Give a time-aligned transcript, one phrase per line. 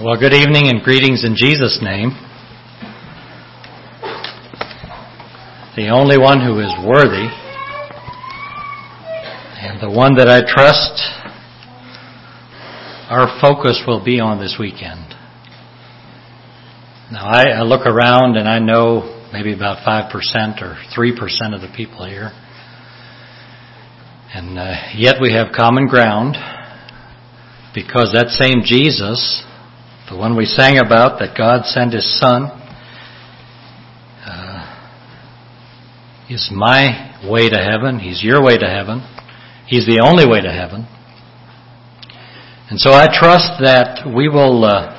[0.00, 2.10] Well, good evening and greetings in Jesus' name.
[5.76, 7.26] The only one who is worthy,
[9.58, 11.02] and the one that I trust,
[13.10, 15.04] our focus will be on this weekend.
[17.10, 20.12] Now, I, I look around and I know maybe about 5%
[20.62, 22.30] or 3% of the people here.
[24.32, 26.36] And uh, yet we have common ground
[27.74, 29.42] because that same Jesus
[30.10, 32.44] the one we sang about, that God sent His Son,
[34.24, 34.88] uh,
[36.30, 37.98] is my way to heaven.
[37.98, 39.02] He's your way to heaven.
[39.66, 40.86] He's the only way to heaven.
[42.70, 44.94] And so I trust that we will uh,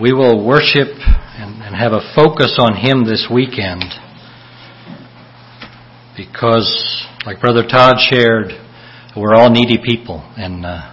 [0.00, 0.88] we will worship
[1.36, 3.84] and, and have a focus on Him this weekend,
[6.16, 8.52] because, like Brother Todd shared,
[9.16, 10.66] we're all needy people and.
[10.66, 10.92] Uh,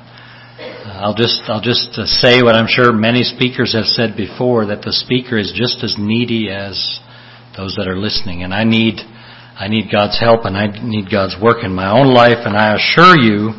[1.04, 4.84] I'll just I'll just uh, say what I'm sure many speakers have said before that
[4.84, 6.80] the speaker is just as needy as
[7.58, 9.02] those that are listening, and I need
[9.59, 12.76] I need God's help and I need God's work in my own life, and I
[12.76, 13.52] assure you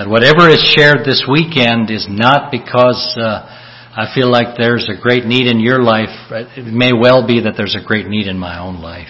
[0.00, 3.14] that whatever is shared this weekend is not because.
[3.20, 3.52] Uh,
[3.98, 6.10] I feel like there's a great need in your life.
[6.30, 9.08] It may well be that there's a great need in my own life.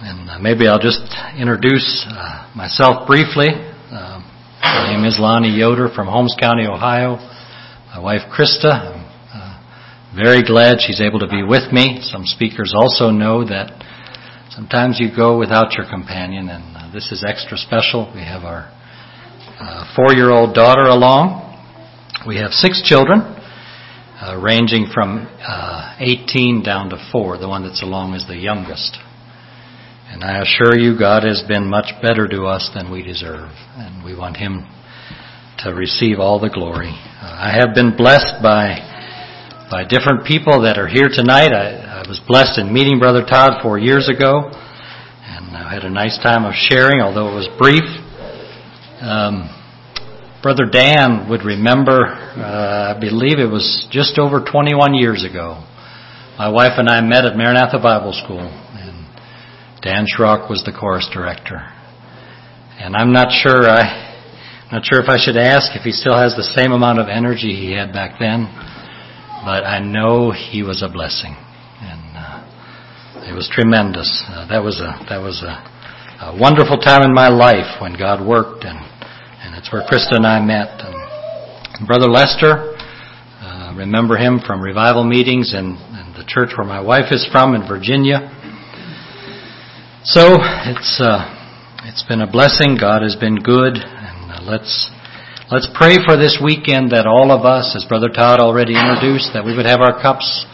[0.00, 0.98] And uh, maybe I'll just
[1.38, 3.50] introduce uh, myself briefly.
[4.64, 7.16] My name is Lonnie Yoder from Holmes County, Ohio.
[7.94, 11.98] My wife Krista, I'm uh, very glad she's able to be with me.
[12.00, 13.82] Some speakers also know that
[14.50, 18.10] sometimes you go without your companion, and uh, this is extra special.
[18.14, 18.70] We have our
[19.60, 21.44] uh, four-year-old daughter along.
[22.26, 27.36] We have six children, uh, ranging from uh, 18 down to four.
[27.38, 28.96] The one that's along is the youngest.
[30.14, 34.04] And I assure you, God has been much better to us than we deserve, and
[34.06, 34.62] we want Him
[35.66, 36.94] to receive all the glory.
[37.20, 38.78] Uh, I have been blessed by
[39.74, 41.50] by different people that are here tonight.
[41.50, 45.90] I, I was blessed in meeting Brother Todd four years ago, and I had a
[45.90, 47.82] nice time of sharing, although it was brief.
[49.02, 49.50] Um,
[50.44, 55.58] Brother Dan would remember, uh, I believe it was just over 21 years ago.
[56.38, 58.46] My wife and I met at Maranatha Bible School
[59.84, 61.60] Dan Schrock was the chorus director.
[62.80, 64.16] And I'm not sure I,
[64.64, 67.08] am not sure if I should ask if he still has the same amount of
[67.08, 68.48] energy he had back then,
[69.44, 71.36] but I know he was a blessing.
[71.84, 74.08] And uh, it was tremendous.
[74.26, 78.24] Uh, that was a, that was a, a wonderful time in my life when God
[78.26, 78.80] worked and,
[79.44, 80.80] and it's where Krista and I met.
[80.80, 82.72] And Brother Lester,
[83.36, 87.54] uh, remember him from revival meetings in in the church where my wife is from
[87.54, 88.32] in Virginia.
[90.06, 90.36] So
[90.68, 91.24] it's uh,
[91.88, 92.76] it's been a blessing.
[92.78, 94.90] God has been good, and uh, let's
[95.50, 99.40] let's pray for this weekend that all of us, as Brother Todd already introduced, that
[99.46, 100.44] we would have our cups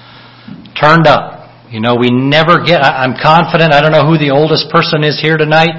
[0.78, 1.50] turned up.
[1.66, 2.78] You know, we never get.
[2.78, 3.74] I, I'm confident.
[3.74, 5.74] I don't know who the oldest person is here tonight,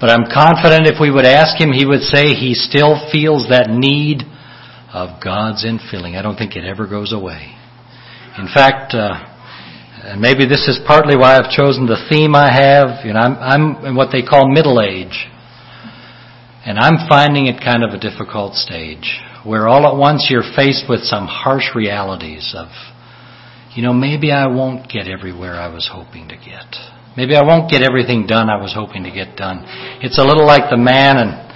[0.00, 3.70] but I'm confident if we would ask him, he would say he still feels that
[3.74, 4.22] need
[4.94, 6.14] of God's infilling.
[6.14, 7.58] I don't think it ever goes away.
[8.38, 8.94] In fact.
[8.94, 9.29] Uh,
[10.02, 13.04] and uh, maybe this is partly why I've chosen the theme I have.
[13.04, 13.36] You know, I'm,
[13.76, 15.28] I'm in what they call middle age.
[16.64, 20.84] And I'm finding it kind of a difficult stage where all at once you're faced
[20.88, 22.68] with some harsh realities of,
[23.74, 26.68] you know, maybe I won't get everywhere I was hoping to get.
[27.16, 29.64] Maybe I won't get everything done I was hoping to get done.
[30.04, 31.50] It's a little like the man and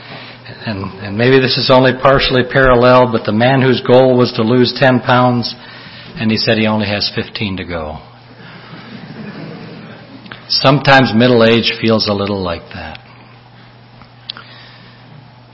[0.65, 4.43] and, and maybe this is only partially parallel, but the man whose goal was to
[4.43, 5.54] lose 10 pounds
[6.16, 7.97] and he said he only has 15 to go.
[10.49, 13.00] Sometimes middle age feels a little like that.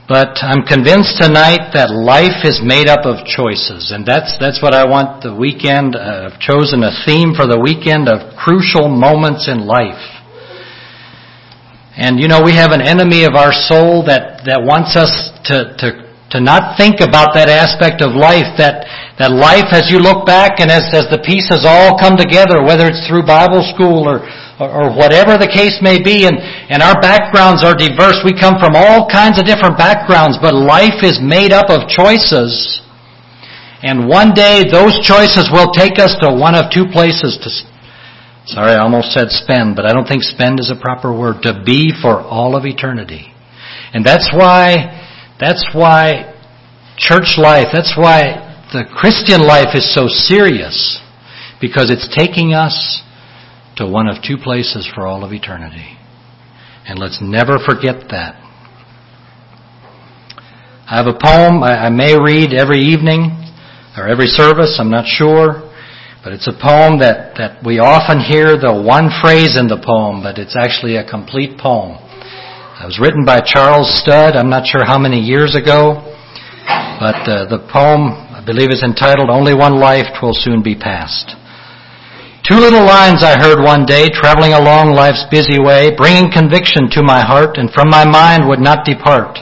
[0.09, 4.73] But I'm convinced tonight that life is made up of choices, and that's that's what
[4.73, 5.95] I want the weekend.
[5.95, 10.01] Uh, I've chosen a theme for the weekend of crucial moments in life.
[11.95, 15.79] And you know, we have an enemy of our soul that that wants us to
[15.79, 18.87] to to not think about that aspect of life, that,
[19.19, 22.87] that life as you look back and as, as the pieces all come together, whether
[22.87, 24.23] it's through Bible school or,
[24.57, 26.39] or, or whatever the case may be, and,
[26.71, 28.23] and our backgrounds are diverse.
[28.23, 32.79] We come from all kinds of different backgrounds, but life is made up of choices.
[33.83, 37.51] And one day those choices will take us to one of two places to,
[38.55, 41.59] sorry, I almost said spend, but I don't think spend is a proper word, to
[41.67, 43.35] be for all of eternity.
[43.91, 45.00] And that's why
[45.41, 46.37] that's why
[46.97, 51.01] church life, that's why the Christian life is so serious,
[51.59, 53.01] because it's taking us
[53.77, 55.97] to one of two places for all of eternity.
[56.87, 58.37] And let's never forget that.
[60.87, 63.31] I have a poem I may read every evening
[63.97, 65.67] or every service, I'm not sure.
[66.23, 70.21] But it's a poem that, that we often hear the one phrase in the poem,
[70.21, 71.97] but it's actually a complete poem.
[72.81, 76.01] It was written by Charles Studd, I'm not sure how many years ago,
[76.97, 81.37] but uh, the poem, I believe, is entitled Only One Life Twill Soon Be Past.
[82.41, 87.05] Two little lines I heard one day, traveling along life's busy way, bringing conviction to
[87.05, 89.37] my heart and from my mind would not depart.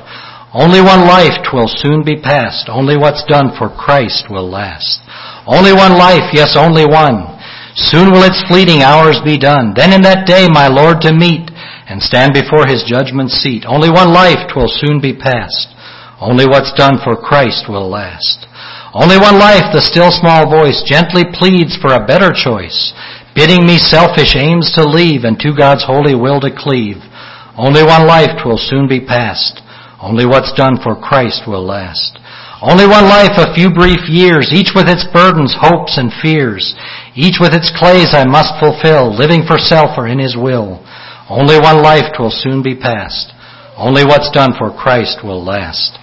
[0.52, 2.68] Only one life twill soon be past.
[2.68, 5.00] Only what's done for Christ will last.
[5.48, 7.24] Only one life, yes, only one.
[7.80, 9.72] Soon will its fleeting hours be done.
[9.80, 11.49] Then in that day my Lord to meet
[11.90, 13.66] and stand before his judgment seat.
[13.68, 15.74] Only one life twill soon be past.
[16.22, 18.46] Only what's done for Christ will last.
[18.94, 22.94] Only one life the still small voice gently pleads for a better choice,
[23.34, 27.02] bidding me selfish aims to leave and to God's holy will to cleave.
[27.58, 29.62] Only one life twill soon be past.
[30.00, 32.20] Only what's done for Christ will last.
[32.62, 36.76] Only one life, a few brief years, each with its burdens, hopes, and fears,
[37.16, 40.84] each with its clays I must fulfill, living for self or in His will.
[41.30, 42.10] Only one life
[42.42, 43.32] soon be past.
[43.78, 45.98] Only what's done for Christ will last.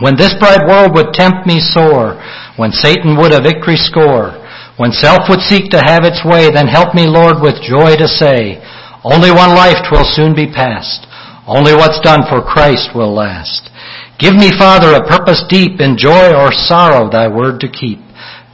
[0.00, 2.16] When this bright world would tempt me sore,
[2.56, 4.32] when Satan would a victory score,
[4.80, 8.08] when self would seek to have its way, then help me, Lord, with joy to
[8.08, 8.64] say,
[9.04, 9.76] only one life
[10.16, 11.06] soon be past.
[11.46, 13.68] Only what's done for Christ will last.
[14.18, 18.00] Give me, Father, a purpose deep in joy or sorrow thy word to keep.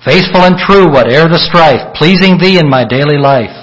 [0.04, 3.61] Faithful and true, whate'er the strife, pleasing thee in my daily life.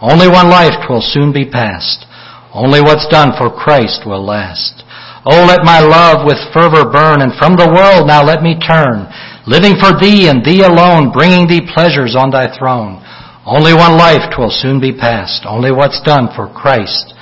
[0.00, 2.06] Only one life twill soon be past.
[2.54, 4.84] Only what's done for Christ will last.
[5.26, 9.10] Oh, let my love with fervor burn, and from the world now let me turn,
[9.46, 13.02] living for thee and thee alone, bringing thee pleasures on thy throne.
[13.44, 15.42] Only one life twill soon be past.
[15.44, 17.12] Only what's done for Christ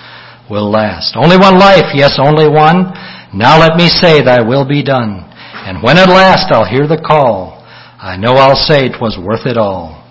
[0.51, 1.17] will last.
[1.17, 2.93] Only one life, yes, only one.
[3.35, 5.25] Now let me say thy will be done.
[5.67, 7.65] And when at last I'll hear the call,
[7.99, 10.06] I know I'll say 'twas worth it all.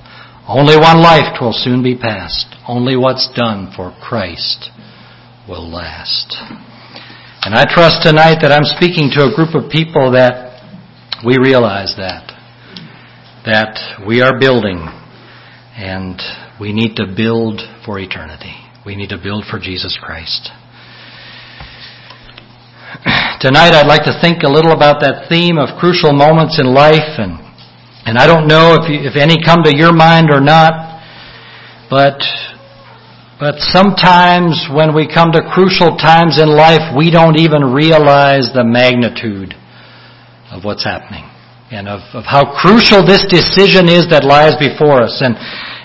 [0.48, 2.54] Only one life twill soon be past.
[2.68, 4.70] Only what's done for Christ
[5.50, 6.36] will last.
[7.42, 10.62] And I trust tonight that I'm speaking to a group of people that
[11.26, 12.32] we realize that.
[13.46, 14.88] That we are building
[15.78, 16.22] and
[16.60, 18.54] we need to build for eternity.
[18.86, 20.50] We need to build for Jesus Christ.
[23.42, 27.20] Tonight I'd like to think a little about that theme of crucial moments in life
[27.20, 27.42] and
[28.06, 31.02] and I don't know if, you, if any come to your mind or not,
[31.90, 32.22] but,
[33.42, 38.62] but sometimes when we come to crucial times in life, we don't even realize the
[38.62, 39.58] magnitude
[40.54, 41.26] of what's happening
[41.74, 45.26] and of, of how crucial this decision is that lies before us.
[45.26, 45.34] And,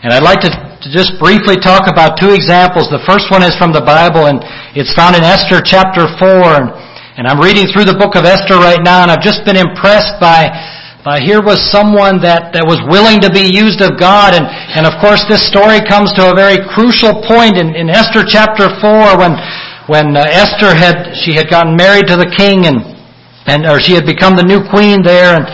[0.05, 2.93] and I'd like to, to just briefly talk about two examples.
[2.93, 4.44] The first one is from the Bible and
[4.76, 6.28] it's found in Esther chapter 4.
[6.28, 6.69] And,
[7.17, 10.20] and I'm reading through the book of Esther right now and I've just been impressed
[10.20, 10.52] by
[11.00, 14.37] uh, here was someone that, that was willing to be used of God.
[14.37, 18.20] And, and of course, this story comes to a very crucial point in, in Esther
[18.20, 19.32] chapter 4 when,
[19.88, 22.85] when uh, Esther had, she had gotten married to the king and,
[23.49, 25.32] and, or she had become the new queen there.
[25.41, 25.49] And,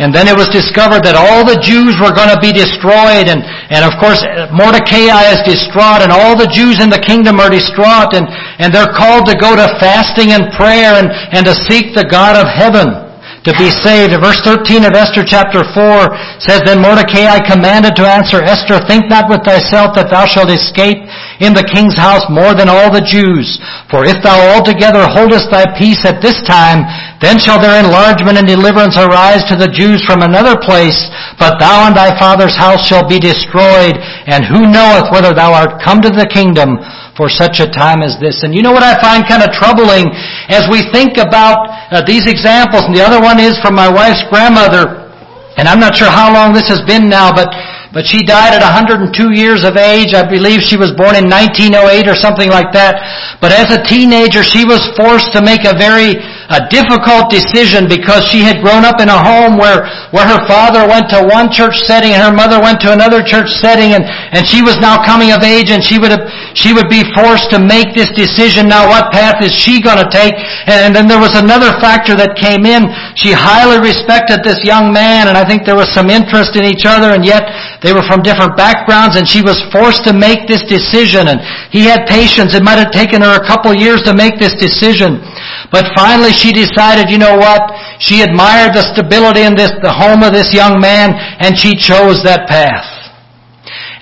[0.00, 3.28] and then it was discovered that all the Jews were going to be destroyed.
[3.28, 7.36] And, and of course, uh, Mordecai is distraught and all the Jews in the kingdom
[7.36, 8.24] are distraught and,
[8.56, 12.32] and they're called to go to fasting and prayer and, and to seek the God
[12.40, 13.04] of heaven
[13.46, 14.10] to be saved.
[14.18, 19.30] Verse 13 of Esther chapter 4 says, Then Mordecai commanded to answer Esther, Think not
[19.30, 20.98] with thyself that thou shalt escape
[21.38, 23.46] in the king's house more than all the Jews.
[23.86, 26.84] For if thou altogether holdest thy peace at this time,
[27.22, 30.98] then shall their enlargement and deliverance arise to the Jews from another place,
[31.38, 33.94] but thou and thy father's house shall be destroyed,
[34.28, 36.76] and who knoweth whether thou art come to the kingdom
[37.16, 38.44] for such a time as this.
[38.44, 40.12] And you know what I find kind of troubling
[40.52, 41.58] as we think about
[41.90, 45.08] uh, these examples, and the other one is from my wife's grandmother,
[45.56, 47.48] and I'm not sure how long this has been now, but
[47.96, 50.12] but she died at 102 years of age.
[50.12, 52.92] I believe she was born in 1908 or something like that.
[53.40, 56.20] But as a teenager, she was forced to make a very
[56.50, 60.86] a difficult decision because she had grown up in a home where, where her father
[60.86, 64.46] went to one church setting and her mother went to another church setting and, and
[64.46, 66.22] she was now coming of age and she would, have,
[66.54, 68.70] she would be forced to make this decision.
[68.70, 70.34] Now what path is she going to take?
[70.70, 72.86] And then there was another factor that came in.
[73.18, 76.86] She highly respected this young man and I think there was some interest in each
[76.86, 77.42] other and yet
[77.82, 81.42] they were from different backgrounds and she was forced to make this decision and
[81.74, 82.54] he had patience.
[82.54, 85.18] It might have taken her a couple years to make this decision.
[85.72, 87.64] But finally she decided, you know what?
[87.98, 92.20] She admired the stability in this, the home of this young man, and she chose
[92.22, 92.84] that path.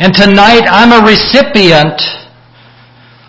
[0.03, 2.03] And tonight I'm a recipient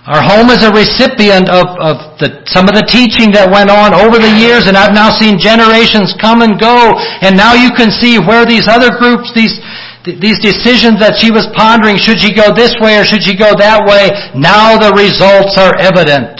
[0.05, 3.89] our home is a recipient of, of the, some of the teaching that went on
[3.89, 6.93] over the years, and I've now seen generations come and go,
[7.25, 9.57] and now you can see where these other groups, these,
[10.05, 13.57] these decisions that she was pondering, should she go this way or should she go
[13.57, 16.37] that way, now the results are evident.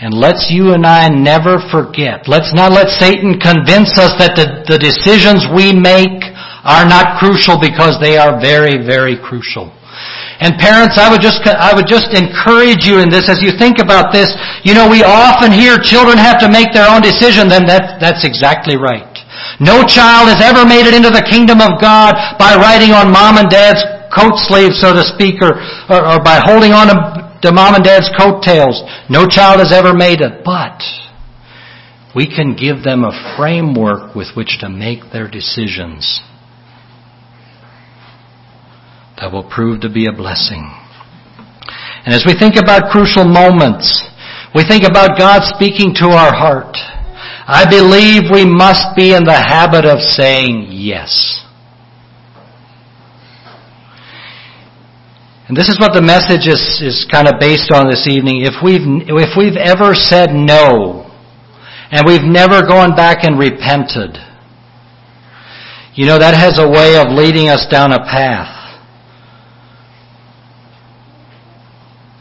[0.00, 2.24] And let's you and I never forget.
[2.24, 6.24] Let's not let Satan convince us that the, the decisions we make
[6.64, 9.68] are not crucial because they are very, very crucial.
[10.40, 13.76] And parents, I would just, I would just encourage you in this as you think
[13.76, 14.32] about this.
[14.64, 18.24] You know, we often hear children have to make their own decision, then that, that's
[18.24, 19.04] exactly right.
[19.60, 23.36] No child has ever made it into the kingdom of God by riding on mom
[23.36, 25.54] and dad's coat sleeve, so to speak, or,
[25.88, 26.98] or, or by holding on to,
[27.46, 28.82] to mom and dad's coattails.
[29.08, 30.82] No child has ever made it, but
[32.14, 36.20] we can give them a framework with which to make their decisions
[39.16, 40.64] that will prove to be a blessing.
[42.04, 43.92] And as we think about crucial moments,
[44.54, 46.74] we think about God speaking to our heart.
[47.46, 51.44] I believe we must be in the habit of saying yes.
[55.50, 58.46] And this is what the message is, is kind of based on this evening.
[58.46, 61.10] If we've, if we've ever said no,
[61.90, 64.14] and we've never gone back and repented,
[65.98, 68.78] you know, that has a way of leading us down a path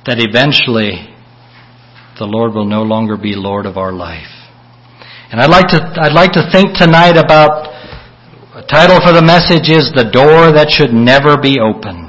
[0.10, 1.06] that eventually
[2.18, 4.50] the Lord will no longer be Lord of our life.
[5.32, 7.70] And I'd like to, I'd like to think tonight about,
[8.58, 12.09] a title for the message is The Door That Should Never Be Opened.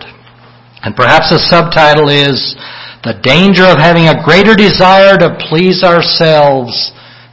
[0.82, 2.56] And perhaps the subtitle is
[3.04, 6.72] The Danger of Having a Greater Desire to Please Ourselves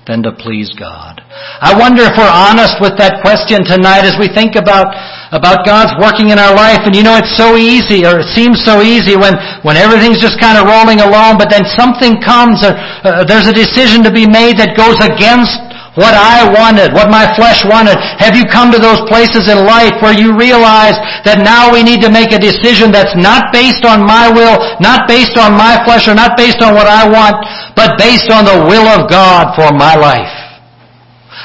[0.04, 1.24] Than to Please God.
[1.64, 4.92] I wonder if we're honest with that question tonight as we think about,
[5.32, 6.84] about God's working in our life.
[6.84, 10.42] And you know, it's so easy, or it seems so easy when, when everything's just
[10.44, 14.26] kind of rolling along, but then something comes, or, uh, there's a decision to be
[14.28, 15.56] made that goes against
[15.98, 17.98] what I wanted, what my flesh wanted.
[18.22, 20.94] Have you come to those places in life where you realize
[21.26, 25.10] that now we need to make a decision that's not based on my will, not
[25.10, 27.42] based on my flesh, or not based on what I want,
[27.74, 30.32] but based on the will of God for my life?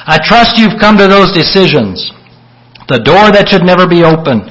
[0.05, 2.13] I trust you've come to those decisions.
[2.93, 4.45] The door that should never be open.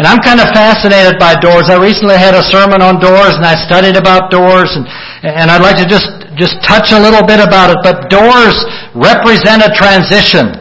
[0.00, 1.68] And I'm kind of fascinated by doors.
[1.68, 4.86] I recently had a sermon on doors and I studied about doors and,
[5.26, 8.54] and I'd like to just just touch a little bit about it, but doors
[8.94, 10.54] represent a transition.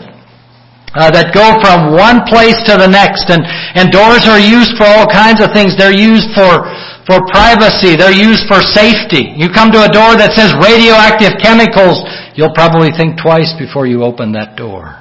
[0.97, 3.45] Uh, that go from one place to the next and,
[3.77, 5.77] and doors are used for all kinds of things.
[5.77, 6.65] They're used for,
[7.05, 7.93] for privacy.
[7.93, 9.29] They're used for safety.
[9.37, 12.01] You come to a door that says radioactive chemicals,
[12.33, 14.97] you'll probably think twice before you open that door.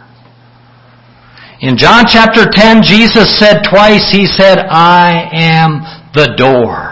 [1.64, 5.80] In John chapter 10, Jesus said twice, He said, I am
[6.12, 6.85] the door.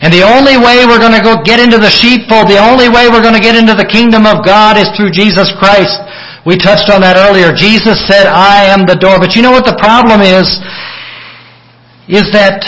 [0.00, 3.10] And the only way we're going to go get into the sheepfold, the only way
[3.10, 5.98] we're going to get into the kingdom of God is through Jesus Christ.
[6.46, 7.50] We touched on that earlier.
[7.50, 9.18] Jesus said, I am the door.
[9.18, 10.46] But you know what the problem is?
[12.06, 12.62] Is that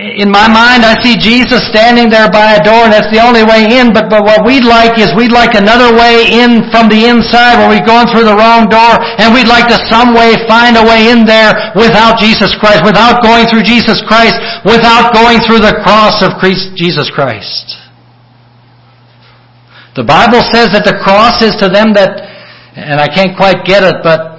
[0.00, 3.44] in my mind, I see Jesus standing there by a door, and that's the only
[3.44, 3.92] way in.
[3.92, 7.68] But, but what we'd like is we'd like another way in from the inside where
[7.68, 11.12] we've gone through the wrong door, and we'd like to some way find a way
[11.12, 16.24] in there without Jesus Christ, without going through Jesus Christ, without going through the cross
[16.24, 17.76] of Jesus Christ.
[20.00, 22.16] The Bible says that the cross is to them that,
[22.72, 24.29] and I can't quite get it, but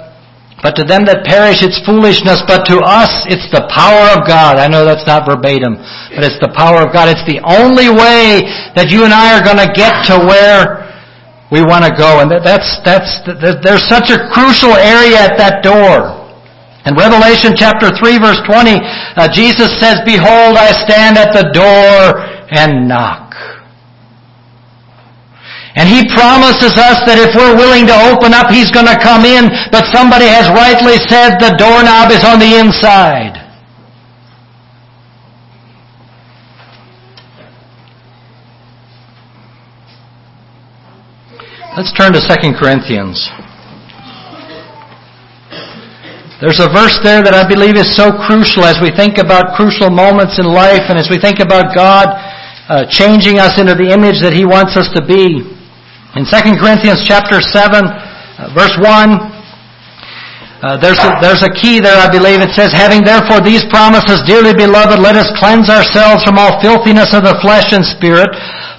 [0.62, 4.62] but to them that perish, it's foolishness, but to us, it's the power of God.
[4.62, 5.74] I know that's not verbatim,
[6.14, 7.10] but it's the power of God.
[7.10, 8.46] It's the only way
[8.78, 10.86] that you and I are going to get to where
[11.50, 12.22] we want to go.
[12.22, 13.10] And that's, that's,
[13.66, 16.22] there's such a crucial area at that door.
[16.86, 18.78] In Revelation chapter 3 verse 20,
[19.18, 22.22] uh, Jesus says, Behold, I stand at the door
[22.54, 23.21] and knock.
[25.76, 29.24] And He promises us that if we're willing to open up, He's going to come
[29.24, 29.48] in.
[29.72, 33.40] But somebody has rightly said the doorknob is on the inside.
[41.80, 43.16] Let's turn to 2 Corinthians.
[46.44, 49.88] There's a verse there that I believe is so crucial as we think about crucial
[49.88, 52.12] moments in life and as we think about God
[52.68, 55.48] uh, changing us into the image that He wants us to be.
[56.12, 56.28] In 2
[56.60, 62.44] Corinthians chapter 7, uh, verse 1, uh, there's, a, there's a key there, I believe.
[62.44, 67.16] It says, Having therefore these promises, dearly beloved, let us cleanse ourselves from all filthiness
[67.16, 68.28] of the flesh and spirit,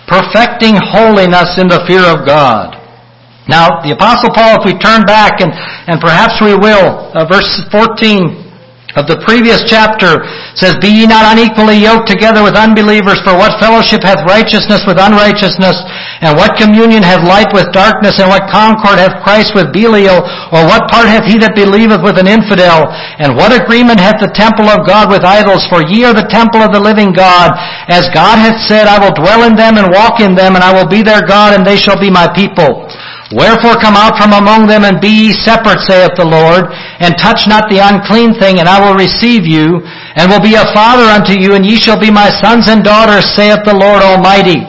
[0.04, 2.76] perfecting holiness in the fear of God.
[3.48, 5.56] Now, the Apostle Paul, if we turn back, and,
[5.88, 8.51] and perhaps we will, uh, verse 14,
[8.96, 10.20] of the previous chapter
[10.58, 15.00] says, Be ye not unequally yoked together with unbelievers, for what fellowship hath righteousness with
[15.00, 15.76] unrighteousness,
[16.20, 20.20] and what communion hath light with darkness, and what concord hath Christ with Belial,
[20.52, 24.28] or what part hath he that believeth with an infidel, and what agreement hath the
[24.32, 27.56] temple of God with idols, for ye are the temple of the living God.
[27.88, 30.70] As God hath said, I will dwell in them and walk in them, and I
[30.72, 32.84] will be their God, and they shall be my people.
[33.32, 36.68] Wherefore come out from among them and be ye separate, saith the Lord,
[37.00, 39.80] and touch not the unclean thing, and I will receive you,
[40.16, 43.24] and will be a father unto you, and ye shall be my sons and daughters,
[43.32, 44.60] saith the Lord Almighty.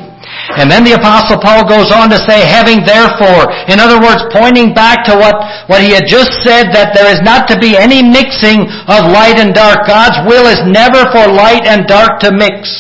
[0.56, 4.72] And then the apostle Paul goes on to say, having therefore, in other words, pointing
[4.74, 5.36] back to what,
[5.68, 9.40] what he had just said, that there is not to be any mixing of light
[9.44, 9.84] and dark.
[9.88, 12.72] God's will is never for light and dark to mix.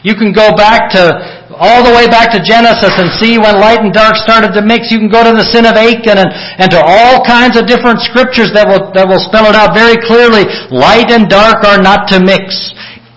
[0.00, 3.84] You can go back to all the way back to Genesis and see when light
[3.84, 4.88] and dark started to mix.
[4.88, 8.00] You can go to the sin of Achan and, and to all kinds of different
[8.00, 10.48] scriptures that will, that will spell it out very clearly.
[10.72, 12.56] Light and dark are not to mix.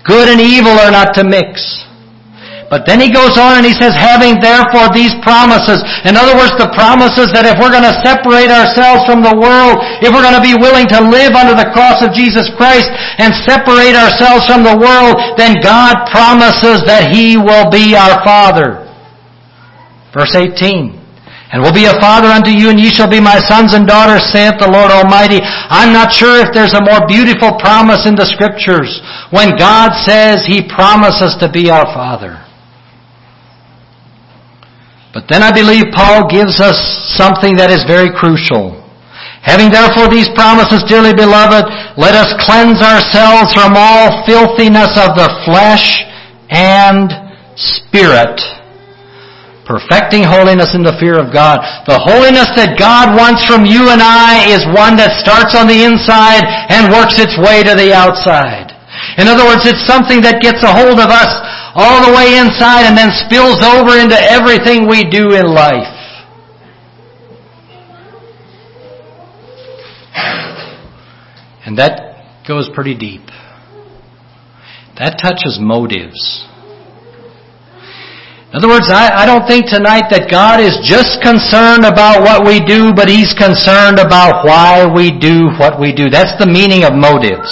[0.04, 1.64] Good and evil are not to mix.
[2.74, 5.78] But then he goes on and he says, having therefore these promises.
[6.10, 9.78] In other words, the promises that if we're going to separate ourselves from the world,
[10.02, 12.90] if we're going to be willing to live under the cross of Jesus Christ
[13.22, 18.82] and separate ourselves from the world, then God promises that he will be our Father.
[20.10, 20.98] Verse 18.
[21.54, 24.26] And will be a father unto you, and ye shall be my sons and daughters,
[24.34, 25.38] saith the Lord Almighty.
[25.46, 28.90] I'm not sure if there's a more beautiful promise in the scriptures
[29.30, 32.42] when God says he promises to be our father.
[35.14, 36.74] But then I believe Paul gives us
[37.14, 38.82] something that is very crucial.
[39.46, 41.70] Having therefore these promises, dearly beloved,
[42.02, 46.02] let us cleanse ourselves from all filthiness of the flesh
[46.50, 47.14] and
[47.54, 48.42] spirit,
[49.70, 51.62] perfecting holiness in the fear of God.
[51.86, 55.78] The holiness that God wants from you and I is one that starts on the
[55.86, 56.42] inside
[56.74, 58.74] and works its way to the outside.
[59.22, 61.30] In other words, it's something that gets a hold of us
[61.76, 65.90] all the way inside and then spills over into everything we do in life.
[71.66, 73.26] And that goes pretty deep.
[75.00, 76.46] That touches motives.
[78.54, 82.46] In other words, I, I don't think tonight that God is just concerned about what
[82.46, 86.06] we do, but He's concerned about why we do what we do.
[86.06, 87.50] That's the meaning of motives.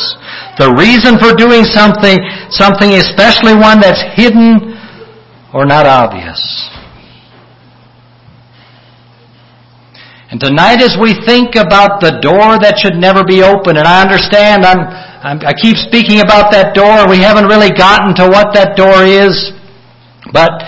[0.62, 2.22] The reason for doing something,
[2.54, 4.78] something especially one that's hidden
[5.50, 6.38] or not obvious.
[10.30, 14.06] And tonight as we think about the door that should never be open, and I
[14.06, 18.54] understand I'm, I'm, I keep speaking about that door, we haven't really gotten to what
[18.54, 19.34] that door is,
[20.30, 20.62] but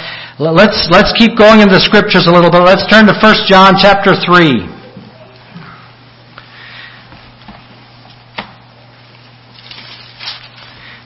[0.52, 2.60] Let's, let's keep going in the scriptures a little bit.
[2.64, 4.68] Let's turn to 1 John chapter 3.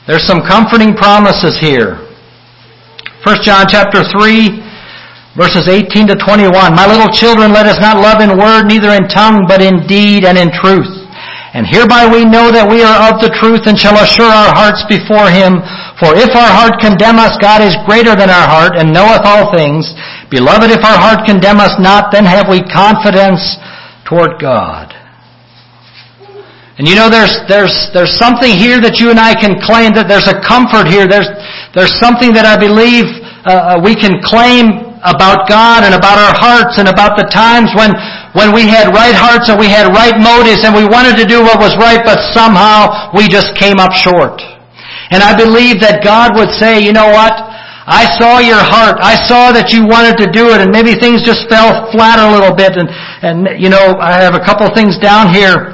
[0.08, 2.02] There's some comforting promises here.
[3.28, 4.58] 1 John chapter 3,
[5.38, 6.50] verses 18 to 21.
[6.74, 10.24] My little children, let us not love in word, neither in tongue, but in deed
[10.26, 10.97] and in truth.
[11.58, 14.86] And hereby we know that we are of the truth and shall assure our hearts
[14.86, 15.66] before him.
[15.98, 19.50] For if our heart condemn us, God is greater than our heart and knoweth all
[19.58, 19.90] things.
[20.30, 23.42] Beloved, if our heart condemn us not, then have we confidence
[24.06, 24.94] toward God.
[26.78, 30.06] And you know there's, there's, there's something here that you and I can claim that
[30.06, 31.10] there's a comfort here.
[31.10, 31.26] There's,
[31.74, 33.10] there's something that I believe
[33.50, 37.74] uh, uh we can claim about God and about our hearts and about the times
[37.78, 37.94] when,
[38.34, 41.44] when we had right hearts and we had right motives and we wanted to do
[41.46, 44.42] what was right, but somehow we just came up short.
[45.14, 47.34] And I believe that God would say, you know what?
[47.88, 49.00] I saw your heart.
[49.00, 52.28] I saw that you wanted to do it and maybe things just fell flat a
[52.36, 52.90] little bit and,
[53.24, 55.74] and you know, I have a couple things down here.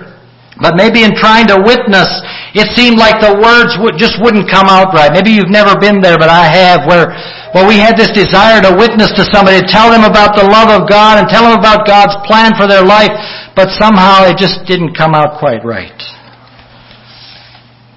[0.62, 2.06] But maybe in trying to witness
[2.54, 5.10] it seemed like the words would, just wouldn't come out right.
[5.10, 7.10] Maybe you've never been there, but I have, where,
[7.58, 10.70] where we had this desire to witness to somebody, to tell them about the love
[10.70, 13.10] of God and tell them about God's plan for their life,
[13.58, 15.98] but somehow it just didn't come out quite right.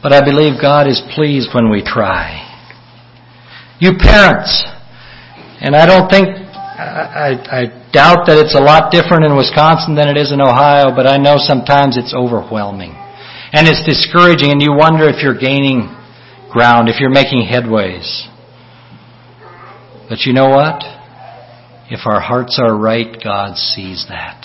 [0.00, 2.40] But I believe God is pleased when we try.
[3.76, 4.64] You parents,
[5.60, 9.92] and I don't think, I, I, I doubt that it's a lot different in Wisconsin
[9.92, 12.96] than it is in Ohio, but I know sometimes it's overwhelming.
[13.52, 15.94] And it's discouraging, and you wonder if you're gaining
[16.50, 18.06] ground, if you're making headways.
[20.09, 20.82] But you know what?
[21.90, 24.42] If our hearts are right, God sees that.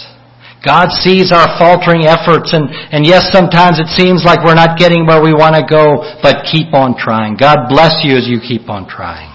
[0.61, 5.07] God sees our faltering efforts and, and yes, sometimes it seems like we're not getting
[5.09, 7.33] where we want to go, but keep on trying.
[7.35, 9.33] God bless you as you keep on trying.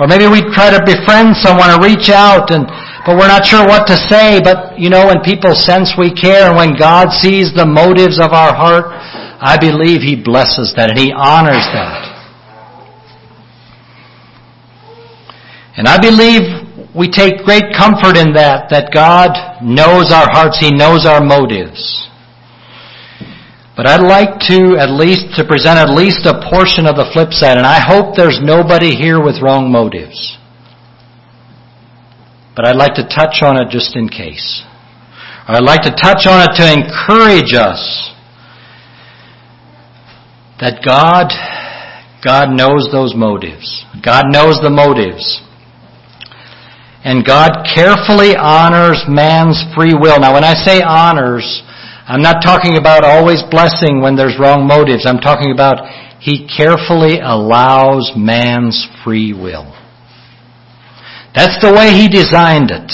[0.00, 2.64] Or maybe we try to befriend someone or reach out and,
[3.06, 4.40] but we're not sure what to say.
[4.42, 8.32] But, you know, when people sense we care and when God sees the motives of
[8.32, 8.86] our heart,
[9.38, 12.02] I believe He blesses that and He honors that.
[15.78, 16.66] And I believe
[16.96, 19.30] we take great comfort in that, that God
[19.62, 21.78] knows our hearts, He knows our motives.
[23.76, 27.32] But I'd like to at least to present at least a portion of the flip
[27.32, 30.18] side, and I hope there's nobody here with wrong motives
[32.56, 34.64] but I'd like to touch on it just in case.
[35.46, 38.10] I'd like to touch on it to encourage us
[40.58, 41.28] that God,
[42.24, 43.84] God knows those motives.
[44.02, 45.42] God knows the motives.
[47.04, 50.18] And God carefully honors man's free will.
[50.18, 51.44] Now when I say honors,
[52.08, 55.04] I'm not talking about always blessing when there's wrong motives.
[55.06, 55.84] I'm talking about
[56.20, 59.76] He carefully allows man's free will.
[61.36, 62.88] That's the way He designed it.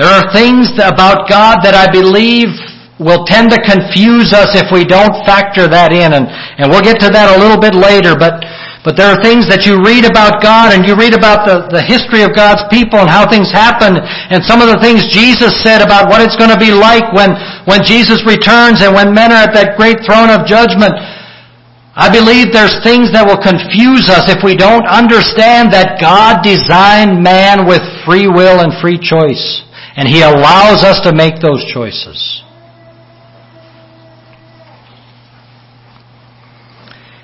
[0.00, 2.50] There are things about God that I believe
[2.98, 6.16] will tend to confuse us if we don't factor that in.
[6.16, 8.42] And, and we'll get to that a little bit later, but,
[8.82, 11.82] but there are things that you read about God and you read about the, the
[11.84, 15.78] history of God's people and how things happen and some of the things Jesus said
[15.84, 17.36] about what it's going to be like when,
[17.70, 20.96] when Jesus returns and when men are at that great throne of judgment.
[21.96, 27.22] I believe there's things that will confuse us if we don't understand that God designed
[27.22, 29.62] man with free will and free choice.
[29.94, 32.42] And He allows us to make those choices.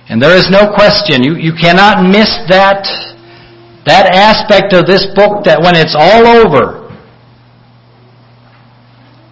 [0.08, 2.86] And there is no question, you, you cannot miss that,
[3.86, 6.86] that aspect of this book that when it's all over,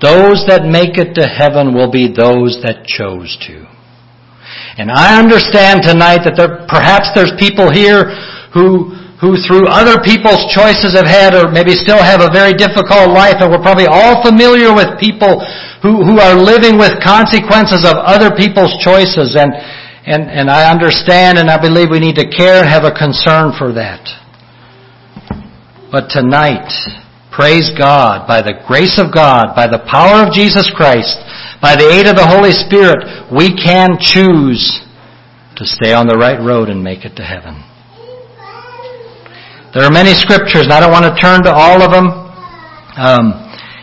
[0.02, 3.77] those that make it to heaven will be those that chose to.
[4.78, 8.14] And I understand tonight that there, perhaps there's people here
[8.54, 13.10] who, who through other people's choices have had or maybe still have a very difficult
[13.10, 15.42] life and we're probably all familiar with people
[15.82, 19.50] who, who are living with consequences of other people's choices and,
[20.06, 23.50] and, and I understand and I believe we need to care and have a concern
[23.58, 24.06] for that.
[25.90, 26.70] But tonight,
[27.38, 31.14] Praise God, by the grace of God, by the power of Jesus Christ,
[31.62, 34.58] by the aid of the Holy Spirit, we can choose
[35.54, 37.62] to stay on the right road and make it to heaven.
[39.70, 42.10] There are many scriptures, and I don't want to turn to all of them.
[42.98, 43.26] Um,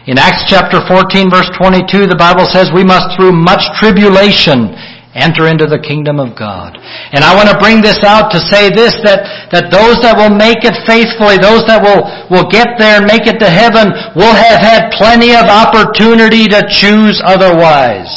[0.03, 4.75] in Acts chapter 14 verse 22, the Bible says we must through much tribulation
[5.15, 6.75] Enter into the kingdom of God.
[7.15, 10.35] And I want to bring this out to say this, that, that those that will
[10.35, 14.35] make it faithfully, those that will, will get there and make it to heaven, will
[14.35, 18.11] have had plenty of opportunity to choose otherwise.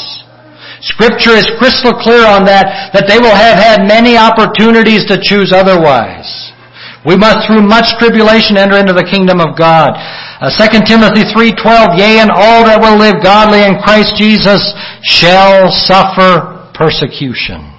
[0.83, 5.55] Scripture is crystal clear on that, that they will have had many opportunities to choose
[5.55, 6.27] otherwise.
[7.07, 9.95] We must through much tribulation enter into the kingdom of God.
[10.43, 14.59] Uh, 2 Timothy 3.12, Yea, and all that will live godly in Christ Jesus
[15.07, 17.75] shall suffer persecution.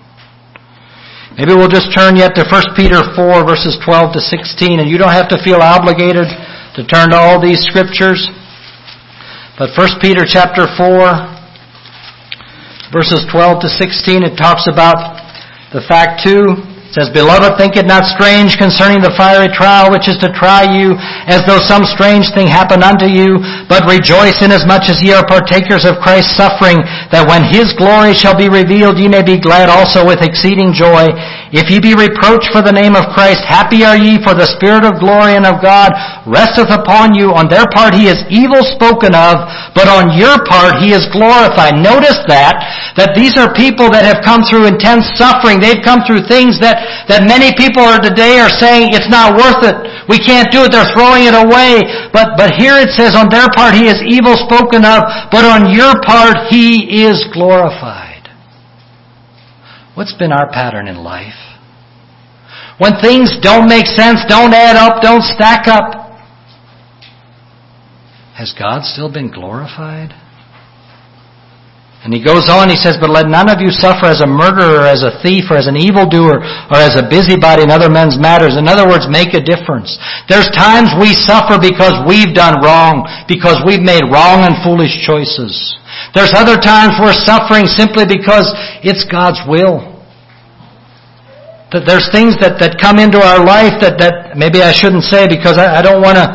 [1.39, 4.99] Maybe we'll just turn yet to 1 Peter 4 verses 12 to 16 and you
[4.99, 6.27] don't have to feel obligated
[6.75, 8.27] to turn to all these scriptures.
[9.57, 10.75] But 1 Peter chapter 4
[12.91, 14.99] verses 12 to 16 it talks about
[15.71, 20.09] the fact too it says, Beloved, think it not strange concerning the fiery trial which
[20.09, 20.97] is to try you,
[21.29, 23.37] as though some strange thing happened unto you,
[23.69, 26.81] but rejoice inasmuch as ye are partakers of Christ's suffering,
[27.13, 31.13] that when his glory shall be revealed, ye may be glad also with exceeding joy.
[31.53, 34.81] If ye be reproached for the name of Christ, happy are ye, for the Spirit
[34.81, 35.93] of glory and of God
[36.25, 37.29] resteth upon you.
[37.37, 39.37] On their part he is evil spoken of,
[39.77, 41.77] but on your part he is glorified.
[41.77, 42.57] Notice that,
[42.97, 45.61] that these are people that have come through intense suffering.
[45.61, 49.61] They've come through things that that, many people are today are saying it's not worth
[49.65, 49.77] it.
[50.07, 50.71] We can't do it.
[50.71, 51.85] They're throwing it away.
[52.11, 55.69] But, but here it says on their part he is evil spoken of, but on
[55.73, 58.29] your part he is glorified.
[59.95, 61.37] What's been our pattern in life?
[62.79, 66.07] When things don't make sense, don't add up, don't stack up,
[68.35, 70.15] has God still been glorified?
[71.99, 74.87] And he goes on, he says, But let none of you suffer as a murderer,
[74.87, 76.39] as a thief, or as an evildoer,
[76.71, 78.55] or as a busybody in other men's matters.
[78.55, 79.99] In other words, make a difference.
[80.31, 85.51] There's times we suffer because we've done wrong, because we've made wrong and foolish choices.
[86.15, 88.47] There's other times we're suffering simply because
[88.79, 89.99] it's God's will.
[91.75, 95.27] That there's things that, that come into our life that, that maybe I shouldn't say
[95.27, 96.27] because I, I don't want to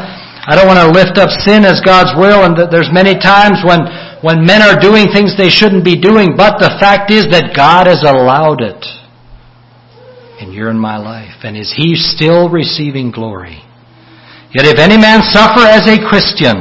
[0.47, 3.89] I don't want to lift up sin as God's will, and there's many times when,
[4.21, 7.87] when men are doing things they shouldn't be doing, but the fact is that God
[7.87, 8.77] has allowed it.
[10.45, 11.41] And you're in my life.
[11.45, 13.63] And is He still receiving glory?
[14.53, 16.61] Yet if any man suffer as a Christian,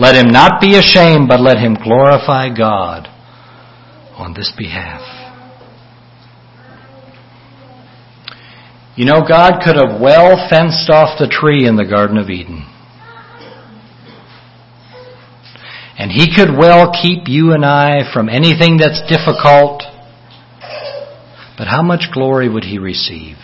[0.00, 3.06] let him not be ashamed, but let him glorify God
[4.18, 5.00] on this behalf.
[8.96, 12.66] You know, God could have well fenced off the tree in the Garden of Eden.
[15.98, 19.82] And He could well keep you and I from anything that's difficult.
[21.56, 23.36] But how much glory would He receive?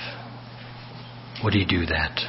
[1.42, 2.20] Would He do that?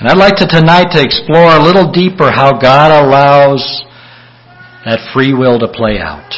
[0.00, 3.84] And I'd like to tonight to explore a little deeper how God allows
[4.84, 6.34] that free will to play out.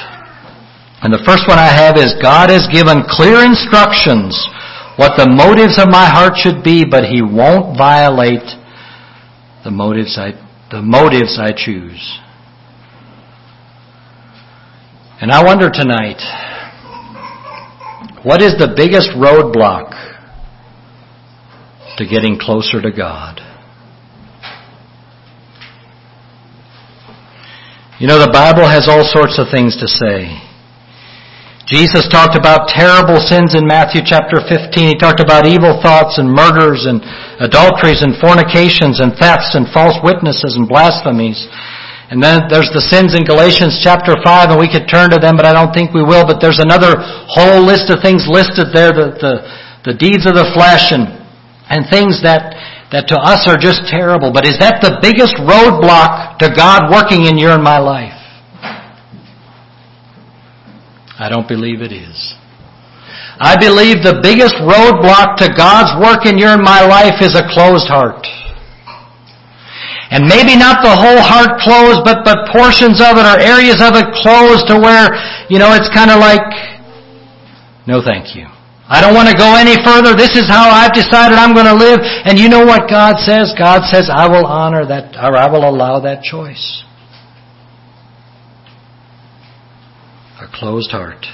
[1.01, 4.37] And the first one I have is God has given clear instructions
[4.97, 8.45] what the motives of my heart should be, but He won't violate
[9.65, 10.33] the motives I,
[10.71, 12.21] the motives I choose.
[15.25, 16.21] And I wonder tonight,
[18.25, 19.97] what is the biggest roadblock
[21.97, 23.41] to getting closer to God?
[27.99, 30.29] You know, the Bible has all sorts of things to say.
[31.65, 34.93] Jesus talked about terrible sins in Matthew chapter 15.
[34.93, 37.01] He talked about evil thoughts and murders and
[37.41, 41.49] adulteries and fornications and thefts and false witnesses and blasphemies.
[42.13, 45.41] And then there's the sins in Galatians chapter 5, and we could turn to them,
[45.41, 46.29] but I don't think we will.
[46.29, 47.01] But there's another
[47.33, 49.33] whole list of things listed there, the, the,
[49.93, 51.09] the deeds of the flesh and,
[51.73, 52.61] and things that,
[52.93, 54.37] that to us are just terrible.
[54.37, 58.21] But is that the biggest roadblock to God working in your and my life?
[61.17, 62.37] I don't believe it is.
[63.41, 67.49] I believe the biggest roadblock to God's work in your and my life is a
[67.49, 68.29] closed heart.
[70.15, 73.99] And maybe not the whole heart closed, but, but portions of it or areas of
[73.99, 75.11] it closed to where,
[75.51, 76.39] you know, it's kind of like,
[77.91, 78.47] no thank you.
[78.87, 80.15] I don't want to go any further.
[80.15, 81.99] This is how I've decided I'm going to live.
[82.31, 83.51] And you know what God says?
[83.59, 86.63] God says, I will honor that, or I will allow that choice.
[90.39, 91.27] A closed heart.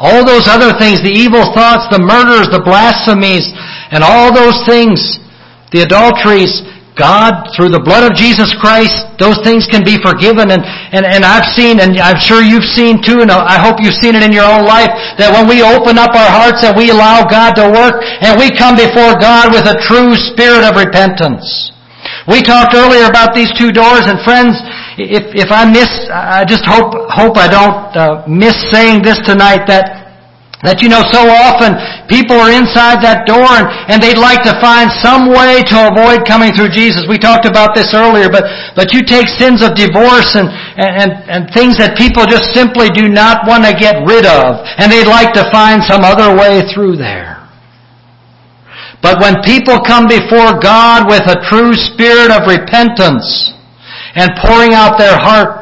[0.00, 3.44] All those other things, the evil thoughts, the murders, the blasphemies,
[3.92, 5.20] and all those things,
[5.68, 6.48] the adulteries,
[6.96, 10.52] God, through the blood of Jesus Christ, those things can be forgiven.
[10.52, 10.60] And,
[10.92, 14.12] and, and I've seen, and I'm sure you've seen too, and I hope you've seen
[14.12, 17.24] it in your own life, that when we open up our hearts and we allow
[17.24, 21.72] God to work, and we come before God with a true spirit of repentance.
[22.28, 24.52] We talked earlier about these two doors, and friends,
[25.00, 29.64] if, if I miss, I just hope, hope I don't uh, miss saying this tonight,
[29.72, 30.01] that
[30.62, 31.74] that you know, so often
[32.06, 36.22] people are inside that door and, and they'd like to find some way to avoid
[36.22, 37.02] coming through Jesus.
[37.10, 38.46] We talked about this earlier, but,
[38.78, 40.46] but you take sins of divorce and,
[40.78, 44.86] and, and things that people just simply do not want to get rid of, and
[44.86, 47.42] they'd like to find some other way through there.
[49.02, 53.26] But when people come before God with a true spirit of repentance
[54.14, 55.61] and pouring out their heart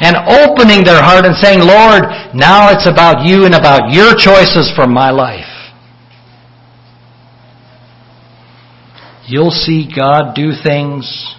[0.00, 2.02] and opening their heart and saying, Lord,
[2.34, 5.44] now it's about you and about your choices for my life.
[9.28, 11.34] You'll see God do things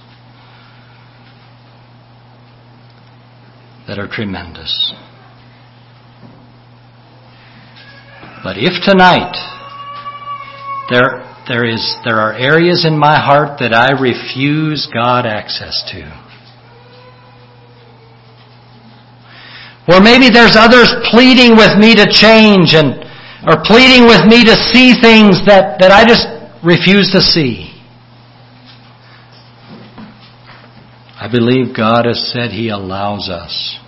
[3.88, 4.94] that are tremendous.
[8.44, 9.34] But if tonight
[10.90, 16.27] there, there, is, there are areas in my heart that I refuse God access to,
[19.88, 23.08] Or maybe there's others pleading with me to change and
[23.48, 26.28] or pleading with me to see things that, that I just
[26.62, 27.72] refuse to see.
[31.20, 33.80] I believe God has said He allows us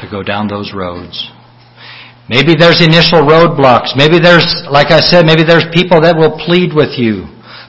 [0.00, 1.30] to go down those roads.
[2.30, 3.92] Maybe there's initial roadblocks.
[3.96, 7.26] Maybe there's, like I said, maybe there's people that will plead with you.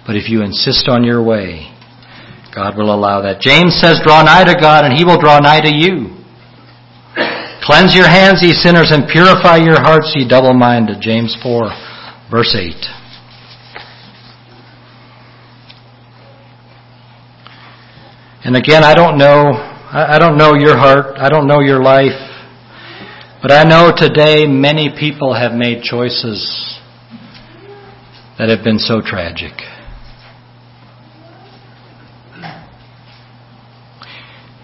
[0.07, 1.67] But if you insist on your way,
[2.53, 3.39] God will allow that.
[3.39, 6.19] James says, Draw nigh to God, and he will draw nigh to you.
[7.63, 10.97] Cleanse your hands, ye sinners, and purify your hearts, ye double minded.
[11.01, 11.69] James 4,
[12.29, 12.75] verse 8.
[18.43, 19.53] And again, I don't know,
[19.93, 22.17] I don't know your heart, I don't know your life,
[23.41, 26.79] but I know today many people have made choices
[28.39, 29.53] that have been so tragic.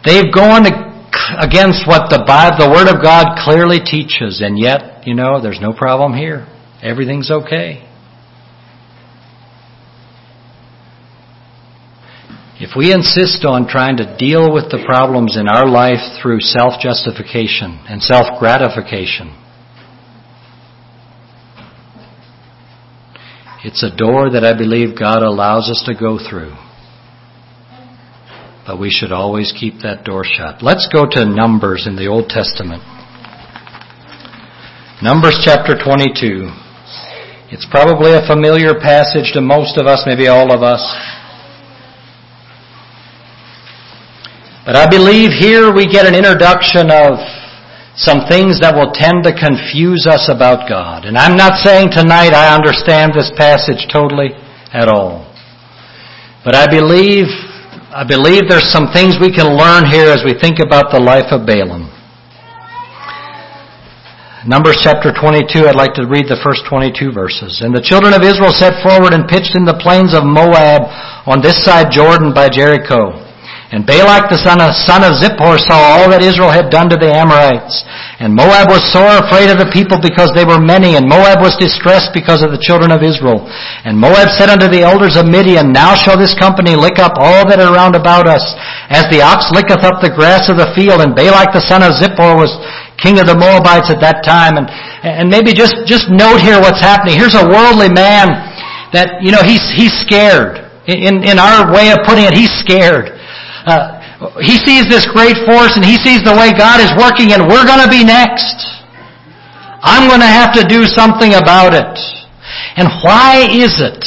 [0.08, 0.64] They've gone
[1.44, 5.60] against what the Bible, the Word of God clearly teaches, and yet, you know, there's
[5.60, 6.48] no problem here.
[6.82, 7.84] Everything's okay.
[12.62, 16.80] If we insist on trying to deal with the problems in our life through self
[16.80, 19.36] justification and self gratification,
[23.66, 26.54] it's a door that I believe God allows us to go through
[28.68, 30.60] but we should always keep that door shut.
[30.62, 32.84] Let's go to Numbers in the Old Testament.
[35.00, 36.52] Numbers chapter 22.
[37.48, 40.84] It's probably a familiar passage to most of us, maybe all of us.
[44.68, 47.24] But I believe here we get an introduction of
[47.96, 51.06] some things that will tend to confuse us about God.
[51.08, 54.36] And I'm not saying tonight I understand this passage totally
[54.76, 55.24] at all.
[56.44, 57.47] But I believe
[57.88, 61.32] I believe there's some things we can learn here as we think about the life
[61.32, 61.88] of Balaam.
[64.44, 67.64] Numbers chapter 22, I'd like to read the first 22 verses.
[67.64, 70.84] And the children of Israel set forward and pitched in the plains of Moab
[71.28, 73.24] on this side Jordan by Jericho.
[73.68, 76.96] And Balak the son of, son of Zippor saw all that Israel had done to
[76.96, 77.84] the Amorites.
[78.24, 81.52] And Moab was sore afraid of the people because they were many, and Moab was
[81.60, 83.44] distressed because of the children of Israel.
[83.84, 87.44] And Moab said unto the elders of Midian, Now shall this company lick up all
[87.52, 88.44] that are round about us,
[88.88, 91.04] as the ox licketh up the grass of the field.
[91.04, 92.52] And Balak the son of Zippor was
[92.96, 94.56] king of the Moabites at that time.
[94.56, 94.72] And,
[95.04, 97.20] and maybe just, just note here what's happening.
[97.20, 98.32] Here's a worldly man
[98.96, 100.64] that, you know, he's, he's scared.
[100.88, 103.17] In, in our way of putting it, he's scared
[103.68, 107.46] uh, he sees this great force and he sees the way God is working and
[107.52, 108.64] we're going to be next.
[109.84, 111.92] I'm going to have to do something about it.
[112.80, 114.02] And why is it?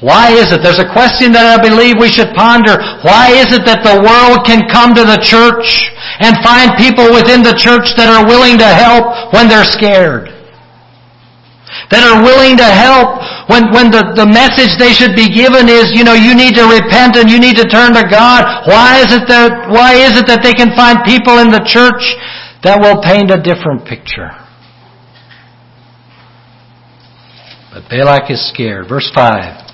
[0.00, 0.64] Why is it?
[0.64, 2.80] There's a question that I believe we should ponder.
[3.04, 5.92] Why is it that the world can come to the church
[6.24, 10.32] and find people within the church that are willing to help when they're scared?
[11.90, 13.18] that are willing to help
[13.50, 16.62] when, when the, the message they should be given is, you know, you need to
[16.70, 18.46] repent and you need to turn to God.
[18.70, 22.14] Why is it that, why is it that they can find people in the church
[22.62, 24.30] that will paint a different picture?
[27.74, 28.86] But Balak is scared.
[28.88, 29.66] Verse 5.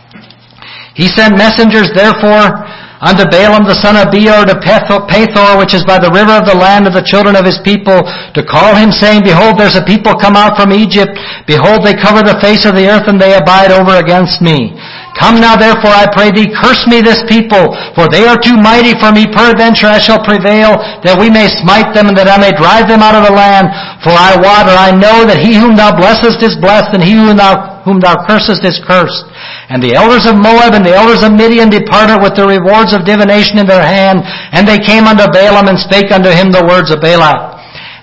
[0.97, 2.65] He sent messengers therefore
[3.03, 6.57] unto Balaam the son of Beor to Pethor, which is by the river of the
[6.57, 10.17] land of the children of his people, to call him, saying, Behold, there's a people
[10.17, 11.13] come out from Egypt.
[11.45, 14.73] Behold, they cover the face of the earth, and they abide over against me.
[15.17, 18.93] Come now therefore, I pray thee, curse me this people, for they are too mighty
[19.01, 19.25] for me.
[19.25, 20.77] Peradventure I shall prevail,
[21.09, 23.73] that we may smite them, and that I may drive them out of the land.
[24.05, 27.17] For I wot, or I know, that he whom thou blessest is blessed, and he
[27.17, 29.25] whom thou, whom thou cursest is cursed.
[29.73, 33.09] And the elders of Moab and the elders of Midian departed with the rewards of
[33.09, 34.21] divination in their hand,
[34.53, 37.56] and they came unto Balaam and spake unto him the words of Balak.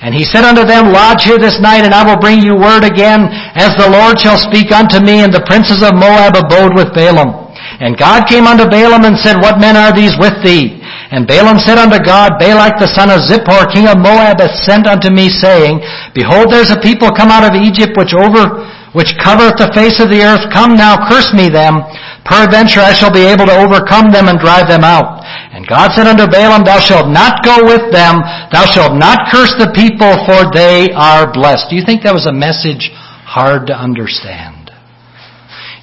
[0.03, 2.83] And he said unto them, Lodge here this night, and I will bring you word
[2.83, 5.23] again, as the Lord shall speak unto me.
[5.23, 7.31] And the princes of Moab abode with Balaam.
[7.79, 10.83] And God came unto Balaam and said, What men are these with thee?
[11.15, 14.91] And Balaam said unto God, Balak the son of Zippor, king of Moab, hath sent
[14.91, 15.79] unto me, saying,
[16.11, 20.11] Behold, there's a people come out of Egypt which over, which covereth the face of
[20.11, 20.51] the earth.
[20.51, 21.79] Come now, curse me them.
[22.27, 25.22] Peradventure I shall be able to overcome them and drive them out.
[25.53, 29.53] And God said unto Balaam, Thou shalt not go with them, thou shalt not curse
[29.57, 31.69] the people, for they are blessed.
[31.69, 32.89] Do you think that was a message
[33.25, 34.71] hard to understand?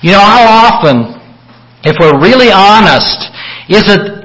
[0.03, 1.15] You know, how often,
[1.83, 3.31] if we're really honest,
[3.71, 4.19] is it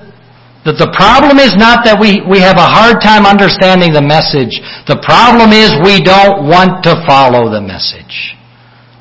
[0.66, 4.58] that the problem is not that we, we have a hard time understanding the message.
[4.90, 8.34] The problem is we don't want to follow the message.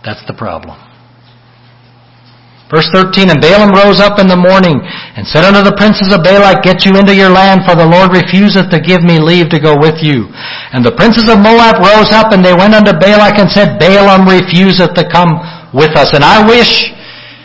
[0.05, 0.77] That's the problem.
[2.75, 6.27] Verse 13, And Balaam rose up in the morning and said unto the princes of
[6.27, 9.63] Balak, Get you into your land, for the Lord refuseth to give me leave to
[9.63, 10.27] go with you.
[10.75, 14.27] And the princes of Moab rose up and they went unto Balak and said, Balaam
[14.27, 15.39] refuseth to come
[15.71, 16.19] with us.
[16.19, 16.91] And I wish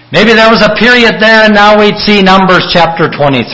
[0.09, 3.45] maybe there was a period there and now we'd see Numbers chapter 23.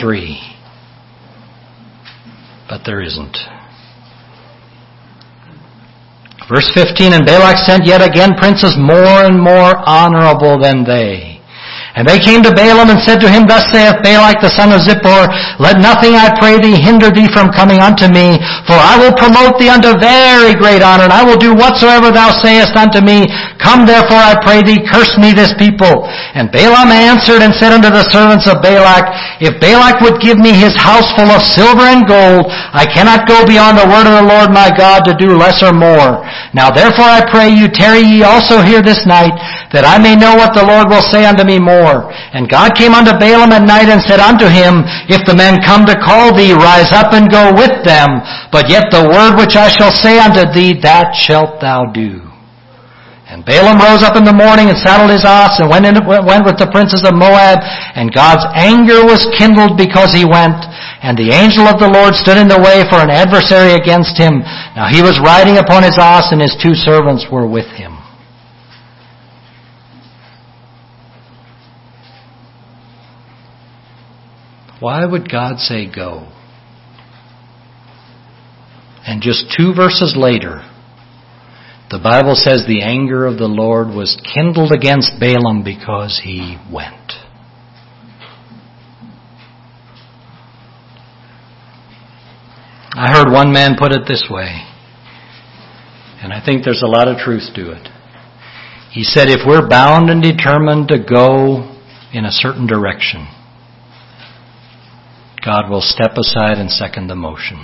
[2.72, 3.36] But there isn't.
[6.48, 11.35] Verse 15, And Balak sent yet again princes more and more honorable than they.
[11.96, 14.84] And they came to Balaam and said to him, Thus saith Balak the son of
[14.84, 18.36] Zippor, Let nothing, I pray thee, hinder thee from coming unto me,
[18.68, 22.36] for I will promote thee unto very great honor, and I will do whatsoever thou
[22.44, 23.24] sayest unto me.
[23.64, 26.04] Come therefore, I pray thee, curse me this people.
[26.36, 29.08] And Balaam answered and said unto the servants of Balak,
[29.40, 33.48] If Balak would give me his house full of silver and gold, I cannot go
[33.48, 36.20] beyond the word of the Lord my God to do less or more.
[36.52, 39.32] Now therefore I pray you, tarry ye also here this night,
[39.72, 42.10] that I may know what the Lord will say unto me more more.
[42.34, 45.86] And God came unto Balaam at night and said unto him, If the men come
[45.86, 48.18] to call thee, rise up and go with them.
[48.50, 52.26] But yet the word which I shall say unto thee, that shalt thou do.
[53.26, 56.46] And Balaam rose up in the morning and saddled his ass and went, in, went
[56.46, 57.58] with the princes of Moab.
[57.98, 60.58] And God's anger was kindled because he went.
[61.02, 64.42] And the angel of the Lord stood in the way for an adversary against him.
[64.78, 67.95] Now he was riding upon his ass and his two servants were with him.
[74.80, 76.30] Why would God say go?
[79.06, 80.62] And just two verses later,
[81.90, 87.12] the Bible says the anger of the Lord was kindled against Balaam because he went.
[92.98, 94.64] I heard one man put it this way,
[96.22, 97.88] and I think there's a lot of truth to it.
[98.90, 101.76] He said, if we're bound and determined to go
[102.12, 103.28] in a certain direction,
[105.46, 107.58] God will step aside and second the motion.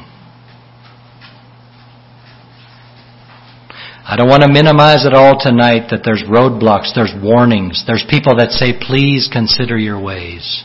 [4.04, 8.36] I don't want to minimize at all tonight that there's roadblocks, there's warnings, there's people
[8.36, 10.64] that say, please consider your ways.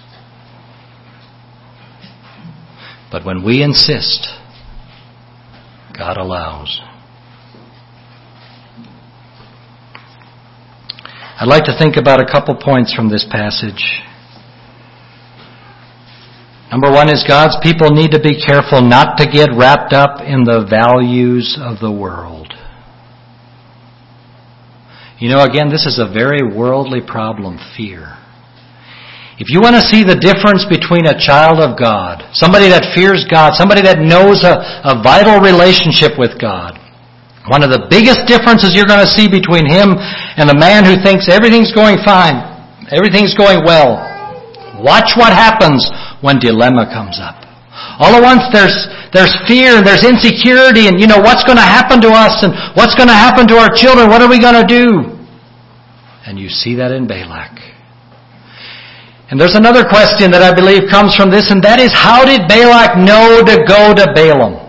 [3.11, 4.28] But when we insist,
[5.97, 6.82] God allows.
[11.39, 14.01] I'd like to think about a couple points from this passage.
[16.72, 20.43] Number one is God's people need to be careful not to get wrapped up in
[20.43, 22.51] the values of the world.
[25.18, 28.13] You know, again, this is a very worldly problem, fear.
[29.39, 33.24] If you want to see the difference between a child of God, somebody that fears
[33.26, 34.59] God, somebody that knows a,
[34.91, 36.76] a vital relationship with God,
[37.47, 39.95] one of the biggest differences you're going to see between him
[40.36, 42.36] and a man who thinks everything's going fine,
[42.91, 44.03] everything's going well.
[44.78, 45.82] Watch what happens
[46.22, 47.38] when dilemma comes up.
[48.01, 48.74] All at once there's,
[49.13, 52.53] there's fear and there's insecurity and you know what's going to happen to us and
[52.74, 54.09] what's going to happen to our children?
[54.09, 55.13] What are we going to do?
[56.26, 57.53] And you see that in Balak.
[59.30, 62.47] And there's another question that I believe comes from this and that is how did
[62.49, 64.65] Balak know to go to Balaam?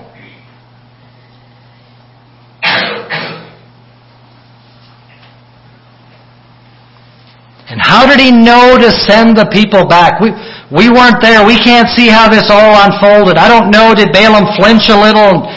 [7.70, 10.20] And how did he know to send the people back?
[10.20, 10.32] We,
[10.70, 11.46] we weren't there.
[11.48, 13.38] We can't see how this all unfolded.
[13.40, 13.94] I don't know.
[13.96, 15.48] Did Balaam flinch a little?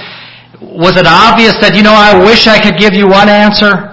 [0.80, 3.91] Was it obvious that, you know, I wish I could give you one answer?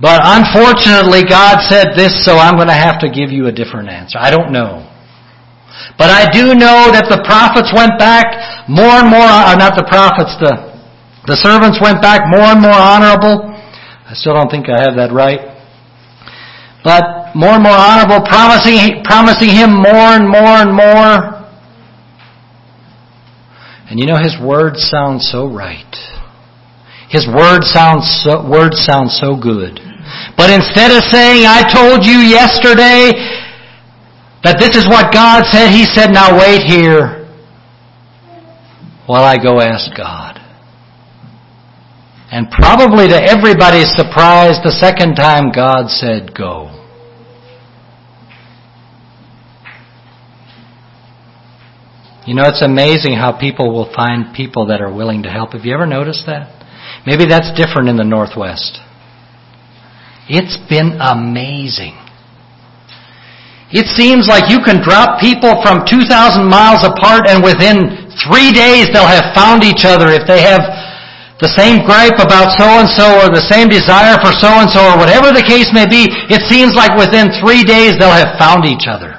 [0.00, 3.88] But unfortunately, God said this, so I'm going to have to give you a different
[3.88, 4.18] answer.
[4.20, 4.84] I don't know.
[5.96, 9.76] But I do know that the prophets went back more and more, or uh, not
[9.76, 10.76] the prophets, the,
[11.24, 13.48] the servants went back more and more honorable.
[14.04, 15.49] I still don't think I have that right
[16.82, 21.36] but more and more honorable, promising, promising him more and more and more.
[23.90, 25.94] And you know, his words sound so right.
[27.08, 29.80] His words sound so, words sound so good.
[30.36, 33.10] But instead of saying, I told you yesterday
[34.44, 37.18] that this is what God said, he said, now wait here
[39.06, 40.39] while I go ask God.
[42.30, 46.70] And probably to everybody's surprise, the second time God said, Go.
[52.26, 55.52] You know, it's amazing how people will find people that are willing to help.
[55.54, 56.54] Have you ever noticed that?
[57.04, 58.78] Maybe that's different in the Northwest.
[60.28, 61.98] It's been amazing.
[63.74, 68.86] It seems like you can drop people from 2,000 miles apart and within three days
[68.94, 70.62] they'll have found each other if they have
[71.40, 75.72] the same gripe about so-and-so or the same desire for so-and-so or whatever the case
[75.72, 79.16] may be, it seems like within three days they'll have found each other.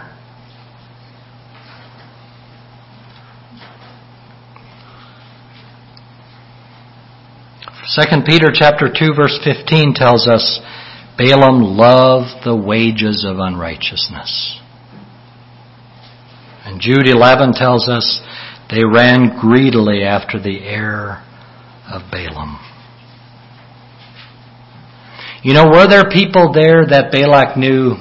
[7.89, 10.61] Second Peter chapter 2 verse 15 tells us,
[11.17, 14.59] Balaam loved the wages of unrighteousness.
[16.65, 18.21] And Jude 11 tells us,
[18.69, 21.23] they ran greedily after the error."
[21.91, 22.57] of Balaam.
[25.43, 27.93] You know, were there people there that Balak knew,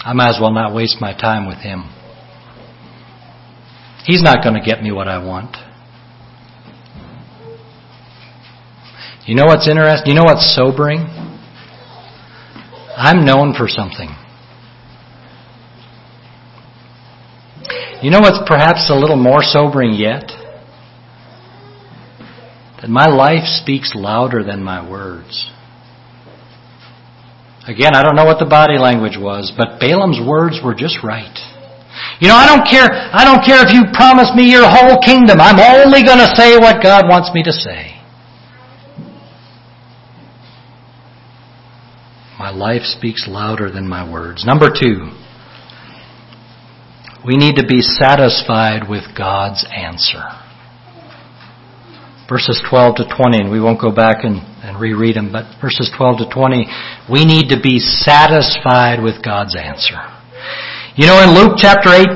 [0.00, 1.84] I might as well not waste my time with him?
[4.04, 5.56] He's not going to get me what I want.
[9.26, 10.10] You know what's interesting?
[10.10, 11.06] You know what's sobering?
[12.96, 14.08] I'm known for something.
[18.02, 20.24] You know what's perhaps a little more sobering yet?
[22.82, 25.48] that my life speaks louder than my words.
[27.66, 31.30] Again, I don't know what the body language was, but Balaam's words were just right.
[32.20, 35.38] You know, I don't care, I don't care if you promise me your whole kingdom.
[35.38, 37.94] I'm only going to say what God wants me to say.
[42.36, 44.44] My life speaks louder than my words.
[44.44, 45.14] Number two,
[47.24, 50.26] we need to be satisfied with God's answer
[52.32, 55.92] verses 12 to 20, and we won't go back and, and reread them, but verses
[55.92, 56.64] 12 to 20,
[57.12, 60.00] we need to be satisfied with God's answer.
[60.96, 62.08] You know, in Luke chapter 18,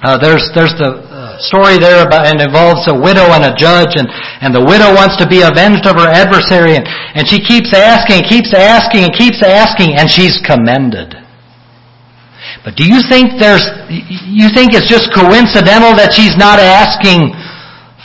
[0.00, 3.92] uh, there's, there's the, uh, story there about, and involves a widow and a judge
[4.00, 4.08] and,
[4.40, 8.24] and the widow wants to be avenged of her adversary and, and she keeps asking,
[8.24, 11.12] keeps asking, and keeps asking and she's commended.
[12.64, 13.68] But do you think there's,
[14.24, 17.36] you think it's just coincidental that she's not asking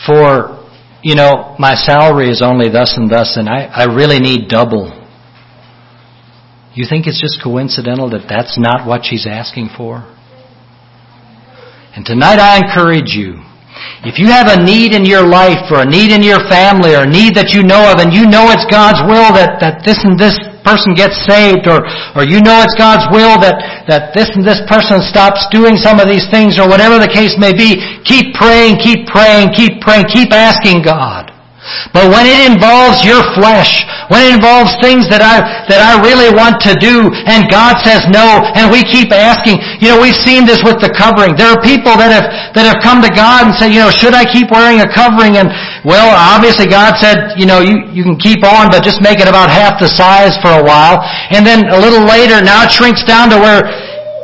[0.04, 0.59] for
[1.04, 4.92] you know, my salary is only thus and thus, and I, I really need double.
[6.74, 10.04] You think it's just coincidental that that's not what she's asking for?
[11.96, 13.42] And tonight I encourage you
[14.04, 17.08] if you have a need in your life or a need in your family or
[17.08, 20.04] a need that you know of and you know it's God's will that, that this
[20.04, 20.36] and this
[20.70, 21.82] person gets saved or,
[22.14, 23.58] or you know it's God's will that,
[23.90, 27.34] that this and this person stops doing some of these things or whatever the case
[27.42, 31.29] may be, keep praying, keep praying, keep praying, keep asking God.
[31.94, 35.42] But when it involves your flesh, when it involves things that I,
[35.72, 39.94] that I really want to do, and God says no, and we keep asking, you
[39.94, 41.34] know, we've seen this with the covering.
[41.38, 44.14] There are people that have, that have come to God and said, you know, should
[44.14, 45.38] I keep wearing a covering?
[45.42, 45.50] And
[45.86, 49.30] well, obviously God said, you know, you, you can keep on, but just make it
[49.30, 51.02] about half the size for a while.
[51.34, 53.66] And then a little later, now it shrinks down to where,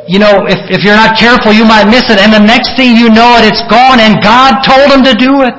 [0.06, 2.18] you know, if, if you're not careful, you might miss it.
[2.22, 5.42] And the next thing you know it, it's gone, and God told him to do
[5.42, 5.58] it.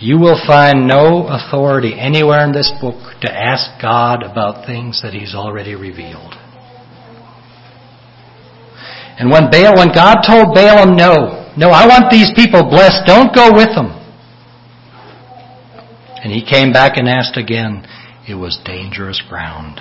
[0.00, 5.12] You will find no authority anywhere in this book to ask God about things that
[5.12, 6.34] He's already revealed.
[9.18, 13.34] And when Baal, when God told Balaam, no, no, I want these people blessed, don't
[13.34, 13.90] go with them.
[16.22, 17.84] And he came back and asked again,
[18.28, 19.80] it was dangerous ground.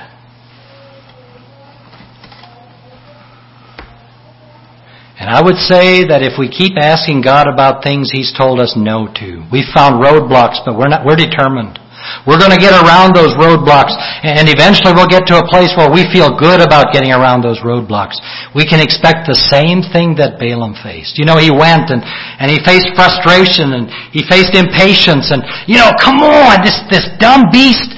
[5.17, 8.77] And I would say that if we keep asking God about things He's told us
[8.77, 11.81] no to, we've found roadblocks, but we're not, we're determined.
[12.29, 13.91] We're going to get around those roadblocks,
[14.23, 17.59] and eventually we'll get to a place where we feel good about getting around those
[17.65, 18.21] roadblocks.
[18.53, 21.17] We can expect the same thing that Balaam faced.
[21.17, 22.05] You know, he went and,
[22.37, 27.09] and he faced frustration and he faced impatience and, you know, come on, this, this
[27.19, 27.89] dumb beast,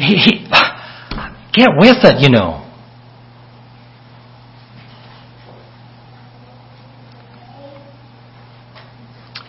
[0.00, 0.32] he, he,
[1.54, 2.63] get with it, you know.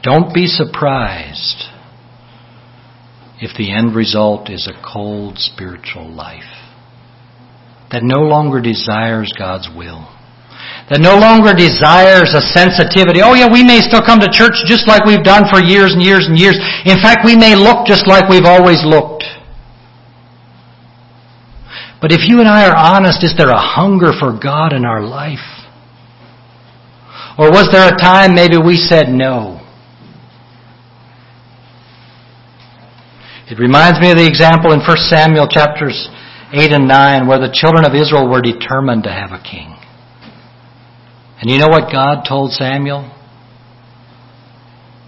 [0.05, 1.65] Don't be surprised
[3.41, 6.53] if the end result is a cold spiritual life
[7.89, 10.05] that no longer desires God's will,
[10.93, 13.25] that no longer desires a sensitivity.
[13.25, 16.01] Oh yeah, we may still come to church just like we've done for years and
[16.05, 16.53] years and years.
[16.85, 19.25] In fact, we may look just like we've always looked.
[21.97, 25.01] But if you and I are honest, is there a hunger for God in our
[25.01, 25.65] life?
[27.41, 29.64] Or was there a time maybe we said no?
[33.49, 36.09] It reminds me of the example in 1 Samuel chapters
[36.51, 39.69] 8 and 9 where the children of Israel were determined to have a king.
[41.39, 43.11] And you know what God told Samuel?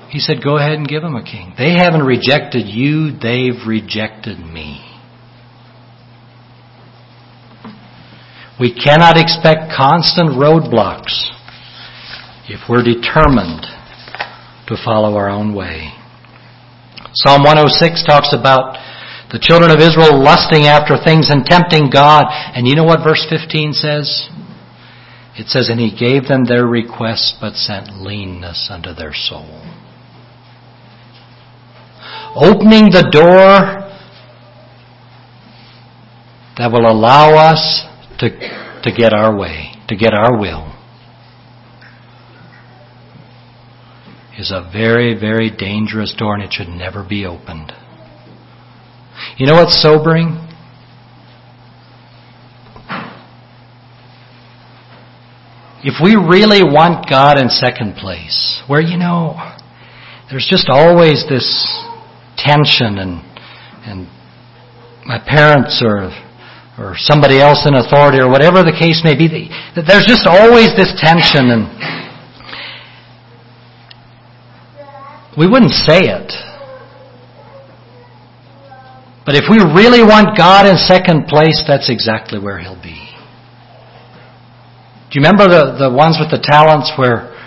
[0.09, 1.55] He said, Go ahead and give them a king.
[1.57, 4.83] They haven't rejected you, they've rejected me.
[8.59, 11.31] We cannot expect constant roadblocks
[12.47, 13.65] if we're determined
[14.69, 15.96] to follow our own way.
[17.25, 18.77] Psalm 106 talks about
[19.31, 22.25] the children of Israel lusting after things and tempting God.
[22.29, 24.29] And you know what verse 15 says?
[25.35, 29.65] It says, And he gave them their requests, but sent leanness unto their soul.
[32.35, 33.81] Opening the door
[36.57, 37.81] that will allow us
[38.19, 40.66] to, to get our way, to get our will.
[44.37, 47.71] is a very, very dangerous door and it should never be opened.
[49.37, 50.43] You know what's sobering?
[55.83, 59.35] If we really want God in second place, where, you know,
[60.29, 61.45] there's just always this
[62.37, 63.21] tension and,
[63.85, 64.07] and
[65.05, 66.13] my parents or,
[66.77, 69.49] or somebody else in authority or whatever the case may be,
[69.87, 72.05] there's just always this tension and,
[75.37, 76.33] we wouldn't say it.
[79.23, 82.97] But if we really want God in second place, that's exactly where He'll be.
[85.11, 87.37] Do you remember the, the ones with the talents where,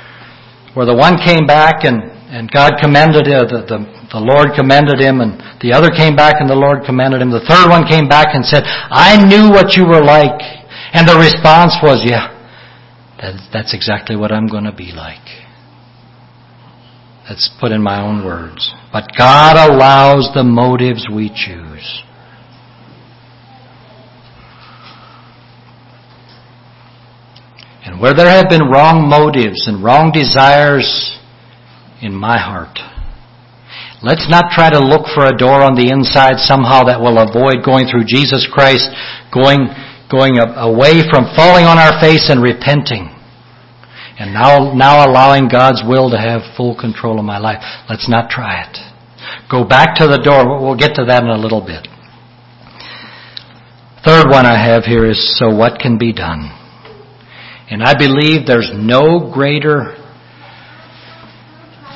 [0.73, 3.79] where the one came back and, and God commended him, the, the,
[4.13, 7.29] the Lord commended him and the other came back and the Lord commended him.
[7.33, 10.41] The third one came back and said, I knew what you were like.
[10.97, 12.33] And the response was, yeah,
[13.21, 15.25] that, that's exactly what I'm going to be like.
[17.29, 18.73] That's put in my own words.
[18.93, 22.03] But God allows the motives we choose.
[27.85, 31.19] And where there have been wrong motives and wrong desires
[32.01, 32.79] in my heart,
[34.03, 37.61] Let's not try to look for a door on the inside somehow that will avoid
[37.61, 38.89] going through Jesus Christ,
[39.29, 39.69] going,
[40.09, 43.13] going away from falling on our face and repenting
[44.21, 47.57] and now, now allowing God's will to have full control of my life.
[47.89, 48.77] Let's not try it.
[49.51, 50.61] Go back to the door.
[50.61, 51.89] We'll get to that in a little bit.
[54.05, 56.53] Third one I have here is so what can be done?
[57.71, 59.97] And I believe there's no greater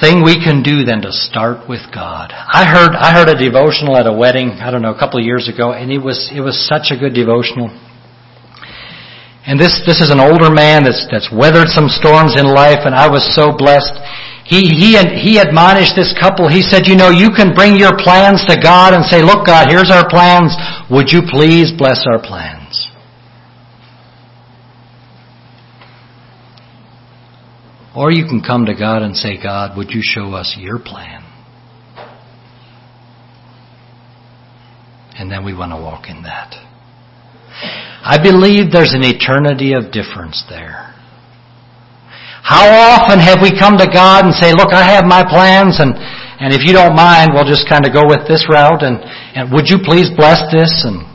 [0.00, 2.32] thing we can do than to start with God.
[2.32, 5.26] I heard I heard a devotional at a wedding, I don't know, a couple of
[5.26, 7.68] years ago, and it was it was such a good devotional.
[9.46, 12.94] And this, this is an older man that's, that's weathered some storms in life, and
[12.96, 13.92] I was so blessed.
[14.48, 16.48] He, he, he admonished this couple.
[16.48, 19.68] He said, you know, you can bring your plans to God and say, look, God,
[19.68, 20.56] here's our plans.
[20.90, 22.88] Would you please bless our plans?
[27.94, 31.20] Or you can come to God and say, God, would you show us your plan?
[35.16, 36.56] And then we want to walk in that.
[38.04, 40.92] I believe there's an eternity of difference there.
[42.44, 45.94] How often have we come to God and say, look, I have my plans and,
[45.96, 49.50] and if you don't mind, we'll just kind of go with this route and, and
[49.54, 51.08] would you please bless this and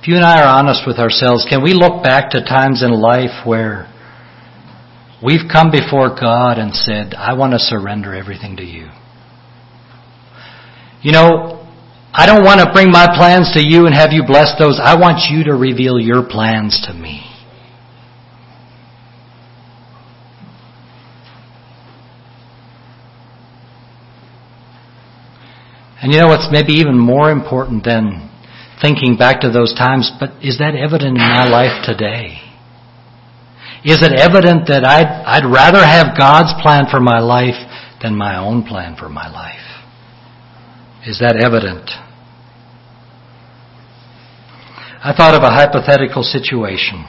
[0.00, 2.90] If you and I are honest with ourselves, can we look back to times in
[2.90, 3.86] life where
[5.22, 8.88] we've come before God and said, I want to surrender everything to you?
[11.02, 11.58] You know,
[12.14, 14.78] I don't want to bring my plans to you and have you bless those.
[14.80, 17.26] I want you to reveal your plans to me.
[26.00, 28.30] And you know what's maybe even more important than
[28.80, 32.38] thinking back to those times, but is that evident in my life today?
[33.84, 37.58] Is it evident that I'd, I'd rather have God's plan for my life
[38.00, 39.71] than my own plan for my life?
[41.04, 41.82] Is that evident?
[45.02, 47.02] I thought of a hypothetical situation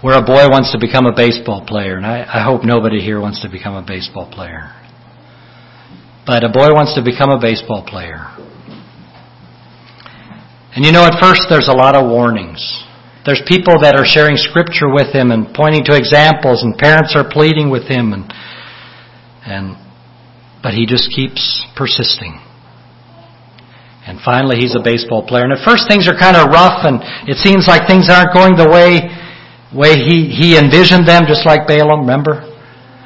[0.00, 3.20] where a boy wants to become a baseball player, and I, I, hope nobody here
[3.20, 4.72] wants to become a baseball player.
[6.26, 8.32] But a boy wants to become a baseball player.
[10.76, 12.64] And you know, at first there's a lot of warnings.
[13.26, 17.24] There's people that are sharing scripture with him and pointing to examples, and parents are
[17.28, 18.32] pleading with him, and,
[19.44, 19.76] and
[20.64, 21.44] but he just keeps
[21.76, 22.40] persisting.
[24.08, 25.44] And finally, he's a baseball player.
[25.44, 28.56] And at first, things are kind of rough, and it seems like things aren't going
[28.56, 29.12] the way
[29.76, 31.28] way he he envisioned them.
[31.28, 32.48] Just like Balaam, remember?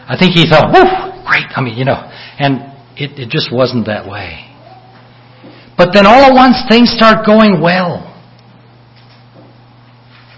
[0.07, 0.87] I think he thought, "Woo,
[1.27, 1.99] great!" I mean, you know,
[2.39, 2.63] and
[2.95, 4.47] it, it just wasn't that way.
[5.77, 8.07] But then all at once, things start going well,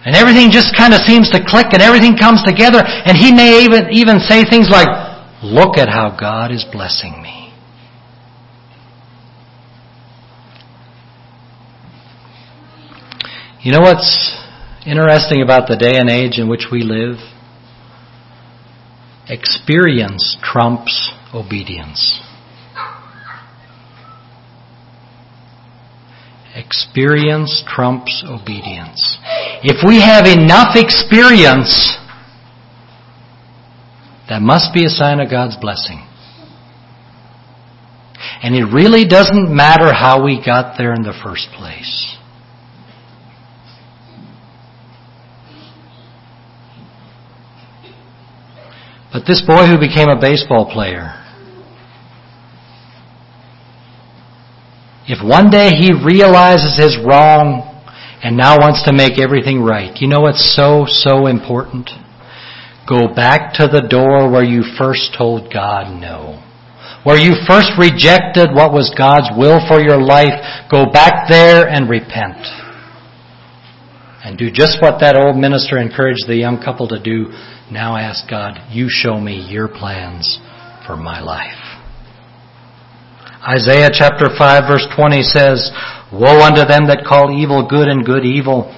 [0.07, 2.81] and everything just kind of seems to click, and everything comes together.
[2.81, 4.89] And he may even even say things like,
[5.43, 7.55] Look at how God is blessing me.
[13.63, 14.35] You know what's
[14.87, 17.17] interesting about the day and age in which we live?
[19.29, 22.21] Experience trumps obedience.
[26.55, 29.19] Experience trumps obedience.
[29.63, 31.97] If we have enough experience
[34.31, 35.99] that must be a sign of God's blessing.
[38.43, 42.17] And it really doesn't matter how we got there in the first place.
[49.13, 51.11] But this boy who became a baseball player,
[55.09, 57.67] if one day he realizes his wrong
[58.23, 61.91] and now wants to make everything right, you know what's so, so important?
[62.89, 66.41] Go back to the door where you first told God no.
[67.05, 71.89] Where you first rejected what was God's will for your life, go back there and
[71.89, 72.39] repent.
[74.25, 77.29] And do just what that old minister encouraged the young couple to do.
[77.71, 80.39] Now ask God, you show me your plans
[80.87, 81.57] for my life.
[83.47, 85.71] Isaiah chapter 5 verse 20 says,
[86.13, 88.69] Woe unto them that call evil good and good evil,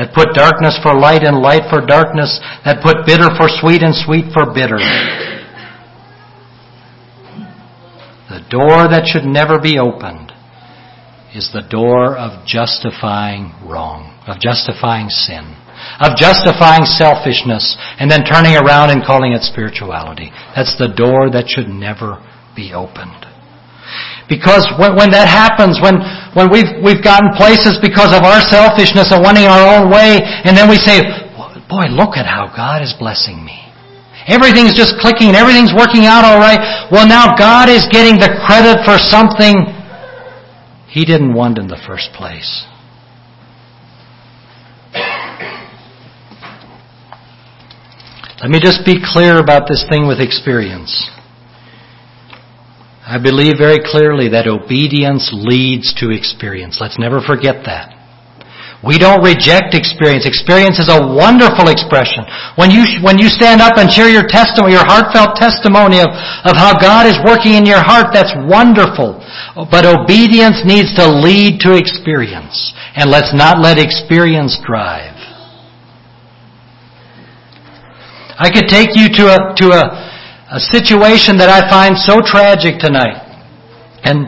[0.00, 2.32] that put darkness for light and light for darkness,
[2.64, 4.80] that put bitter for sweet and sweet for bitter.
[8.32, 10.32] The door that should never be opened
[11.36, 15.44] is the door of justifying wrong, of justifying sin,
[16.00, 20.32] of justifying selfishness, and then turning around and calling it spirituality.
[20.56, 22.24] That's the door that should never
[22.56, 23.28] be opened.
[24.32, 25.98] Because when, that happens, when,
[26.34, 30.54] when we've, we've gotten places because of our selfishness and wanting our own way, and
[30.56, 31.02] then we say,
[31.66, 33.58] boy, look at how God is blessing me.
[34.28, 36.86] Everything's just clicking, everything's working out all right.
[36.92, 39.56] Well, now God is getting the credit for something
[40.88, 42.66] He didn't want in the first place.
[48.40, 50.94] Let me just be clear about this thing with experience.
[53.10, 56.78] I believe very clearly that obedience leads to experience.
[56.78, 57.90] Let's never forget that.
[58.86, 60.30] We don't reject experience.
[60.30, 62.22] Experience is a wonderful expression.
[62.54, 66.06] When you, when you stand up and share your testimony, your heartfelt testimony of,
[66.46, 69.18] of how God is working in your heart, that's wonderful.
[69.66, 72.54] But obedience needs to lead to experience.
[72.94, 75.18] And let's not let experience drive.
[78.38, 79.82] I could take you to a, to a,
[80.50, 83.22] a situation that I find so tragic tonight.
[84.02, 84.26] And,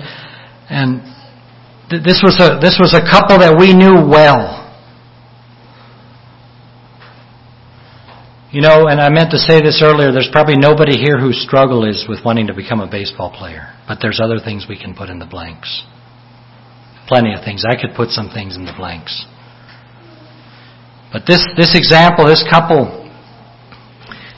[0.70, 1.02] and
[1.90, 4.62] this, was a, this was a couple that we knew well.
[8.54, 11.88] You know, and I meant to say this earlier, there's probably nobody here whose struggle
[11.88, 15.08] is with wanting to become a baseball player, but there's other things we can put
[15.08, 15.66] in the blanks.
[17.08, 17.64] Plenty of things.
[17.68, 19.26] I could put some things in the blanks.
[21.12, 23.01] But this, this example, this couple,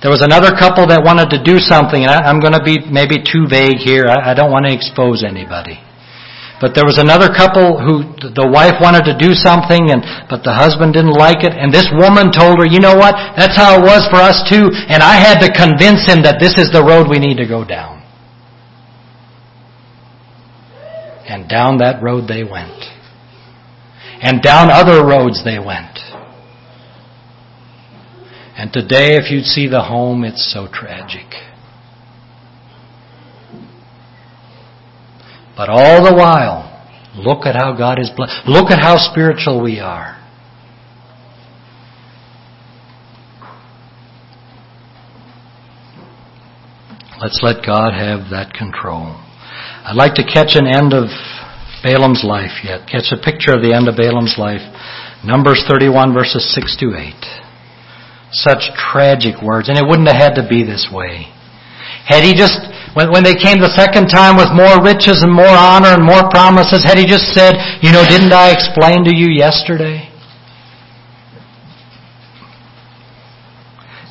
[0.05, 2.77] there was another couple that wanted to do something, and I, am going to be
[2.93, 4.05] maybe too vague here.
[4.13, 5.81] I, I don't want to expose anybody.
[6.61, 10.53] But there was another couple who the wife wanted to do something, and but the
[10.53, 11.57] husband didn't like it.
[11.57, 13.17] And this woman told her, "You know what?
[13.33, 16.61] That's how it was for us too." And I had to convince him that this
[16.61, 18.05] is the road we need to go down.
[21.25, 22.77] And down that road they went.
[24.21, 26.04] And down other roads they went.
[28.57, 31.27] And today, if you'd see the home, it's so tragic.
[35.57, 36.71] But all the while,
[37.17, 38.47] look at how God is blessed.
[38.47, 40.21] Look at how spiritual we are.
[47.21, 49.17] Let's let God have that control.
[49.87, 51.09] I'd like to catch an end of
[51.83, 52.87] Balaam's life yet.
[52.89, 54.63] Catch a picture of the end of Balaam's life.
[55.25, 57.44] Numbers 31 verses 6 to 8
[58.35, 59.71] such tragic words.
[59.71, 61.31] And it wouldn't have had to be this way.
[62.05, 62.61] Had he just,
[62.93, 66.27] when, when they came the second time with more riches and more honor and more
[66.35, 70.11] promises, had he just said, you know, didn't I explain to you yesterday?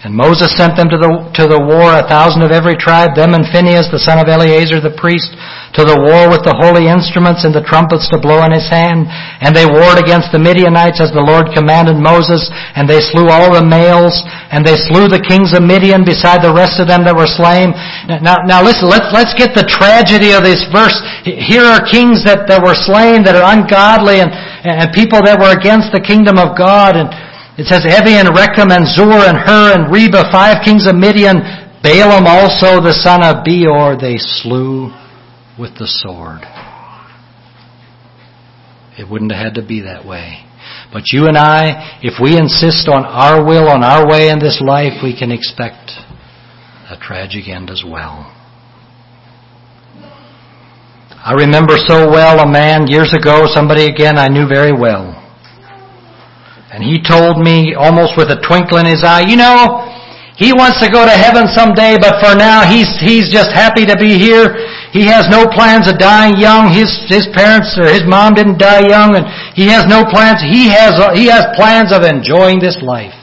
[0.04, 3.32] And Moses sent them to the, to the war, a thousand of every tribe, them
[3.32, 5.32] and Phinehas, the son of Eleazar the priest,
[5.80, 9.08] to the war with the holy instruments and the trumpets to blow in his hand.
[9.40, 13.56] And they warred against the Midianites as the Lord commanded Moses, and they slew all
[13.56, 14.20] the males,
[14.52, 17.72] and they slew the kings of Midian beside the rest of them that were slain.
[18.12, 21.00] Now, now listen, let's, let's get the tragedy of this verse.
[21.24, 24.36] Here are kings that, that were slain, that are ungodly, and,
[24.68, 27.08] and people that were against the kingdom of God, and,
[27.64, 31.38] it says Evi and Rekem and Zur and Hur and Reba, five kings of Midian,
[31.82, 34.92] Balaam also the son of Beor, they slew
[35.58, 36.42] with the sword.
[39.00, 40.44] It wouldn't have had to be that way.
[40.92, 44.60] But you and I, if we insist on our will, on our way in this
[44.62, 45.90] life, we can expect
[46.92, 48.28] a tragic end as well.
[51.16, 55.22] I remember so well a man years ago, somebody again I knew very well.
[56.74, 59.86] And he told me almost with a twinkle in his eye, you know,
[60.34, 63.94] he wants to go to heaven someday, but for now he's, he's just happy to
[63.94, 64.58] be here.
[64.90, 66.74] He has no plans of dying young.
[66.74, 70.42] His, his parents or his mom didn't die young and he has no plans.
[70.42, 73.14] He has, he has plans of enjoying this life.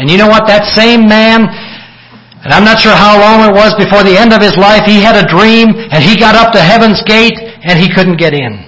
[0.00, 0.48] And you know what?
[0.48, 4.40] That same man, and I'm not sure how long it was before the end of
[4.40, 7.92] his life, he had a dream and he got up to heaven's gate and he
[7.92, 8.64] couldn't get in.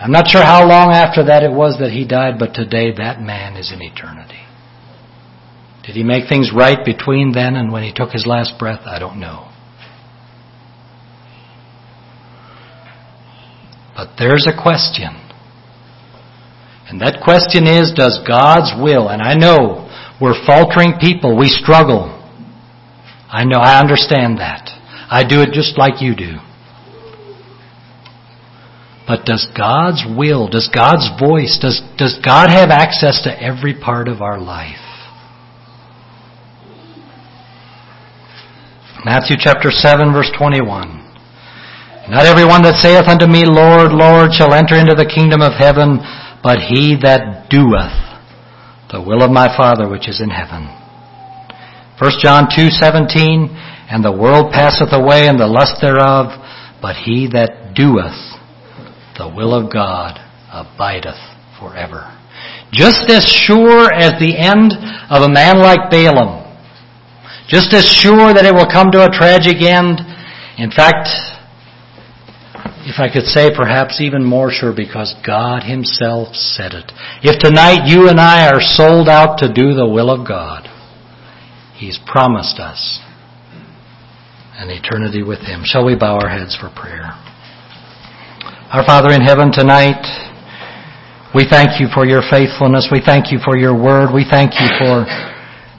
[0.00, 3.20] I'm not sure how long after that it was that he died, but today that
[3.20, 4.40] man is in eternity.
[5.84, 8.80] Did he make things right between then and when he took his last breath?
[8.86, 9.48] I don't know.
[13.94, 15.20] But there's a question.
[16.88, 19.86] And that question is, does God's will, and I know
[20.18, 22.08] we're faltering people, we struggle.
[23.28, 24.64] I know, I understand that.
[25.10, 26.38] I do it just like you do.
[29.10, 34.06] But does God's will, does God's voice, does, does God have access to every part
[34.06, 34.78] of our life?
[39.04, 41.02] Matthew chapter 7 verse 21.
[42.08, 45.58] Not every one that saith unto me, Lord, Lord, shall enter into the kingdom of
[45.58, 45.98] heaven,
[46.44, 47.98] but he that doeth
[48.94, 50.70] the will of my Father which is in heaven.
[51.98, 56.30] 1 John 2:17 And the world passeth away and the lust thereof,
[56.80, 58.38] but he that doeth
[59.20, 60.16] the will of God
[60.48, 61.20] abideth
[61.60, 62.08] forever.
[62.72, 64.72] Just as sure as the end
[65.12, 66.40] of a man like Balaam,
[67.46, 70.00] just as sure that it will come to a tragic end,
[70.56, 71.08] in fact,
[72.88, 76.90] if I could say perhaps even more sure because God Himself said it.
[77.22, 80.66] If tonight you and I are sold out to do the will of God,
[81.76, 83.00] He's promised us
[84.56, 85.62] an eternity with Him.
[85.64, 87.12] Shall we bow our heads for prayer?
[88.70, 89.98] Our Father in heaven, tonight,
[91.34, 92.86] we thank you for your faithfulness.
[92.86, 94.14] We thank you for your word.
[94.14, 95.10] We thank you for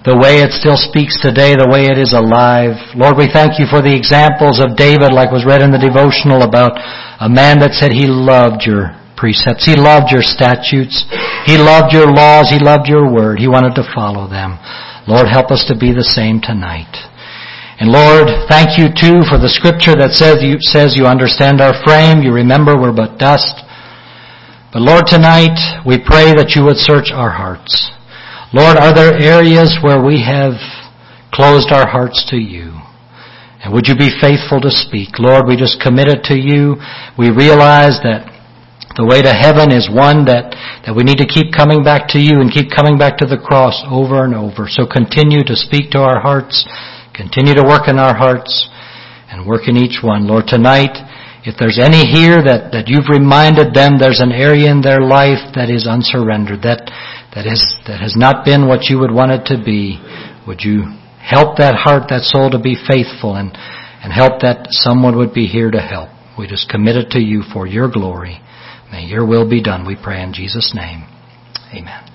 [0.03, 2.75] the way it still speaks today, the way it is alive.
[2.91, 6.43] Lord, we thank you for the examples of David, like was read in the devotional
[6.43, 6.75] about
[7.23, 9.63] a man that said he loved your precepts.
[9.63, 11.07] He loved your statutes.
[11.47, 12.51] He loved your laws.
[12.51, 13.39] He loved your word.
[13.39, 14.59] He wanted to follow them.
[15.07, 16.91] Lord, help us to be the same tonight.
[17.81, 21.73] And Lord, thank you too for the scripture that says you, says you understand our
[21.81, 23.57] frame, you remember we're but dust.
[24.69, 27.89] But Lord, tonight we pray that you would search our hearts.
[28.53, 30.61] Lord, are there areas where we have
[31.33, 32.77] closed our hearts to you?
[33.65, 35.17] And would you be faithful to speak?
[35.17, 36.77] Lord, we just commit it to you.
[37.17, 38.29] We realize that
[38.93, 40.53] the way to heaven is one that,
[40.85, 43.41] that we need to keep coming back to you and keep coming back to the
[43.41, 44.69] cross over and over.
[44.69, 46.61] So continue to speak to our hearts.
[47.13, 48.69] Continue to work in our hearts
[49.29, 50.27] and work in each one.
[50.27, 50.95] Lord, tonight,
[51.43, 55.43] if there's any here that, that you've reminded them there's an area in their life
[55.55, 56.87] that is unsurrendered, that,
[57.35, 59.99] that, is, that has not been what you would want it to be,
[60.47, 60.83] would you
[61.19, 65.45] help that heart, that soul to be faithful and, and help that someone would be
[65.45, 66.09] here to help.
[66.39, 68.39] We just commit it to you for your glory.
[68.91, 71.05] May your will be done, we pray in Jesus' name.
[71.75, 72.10] Amen.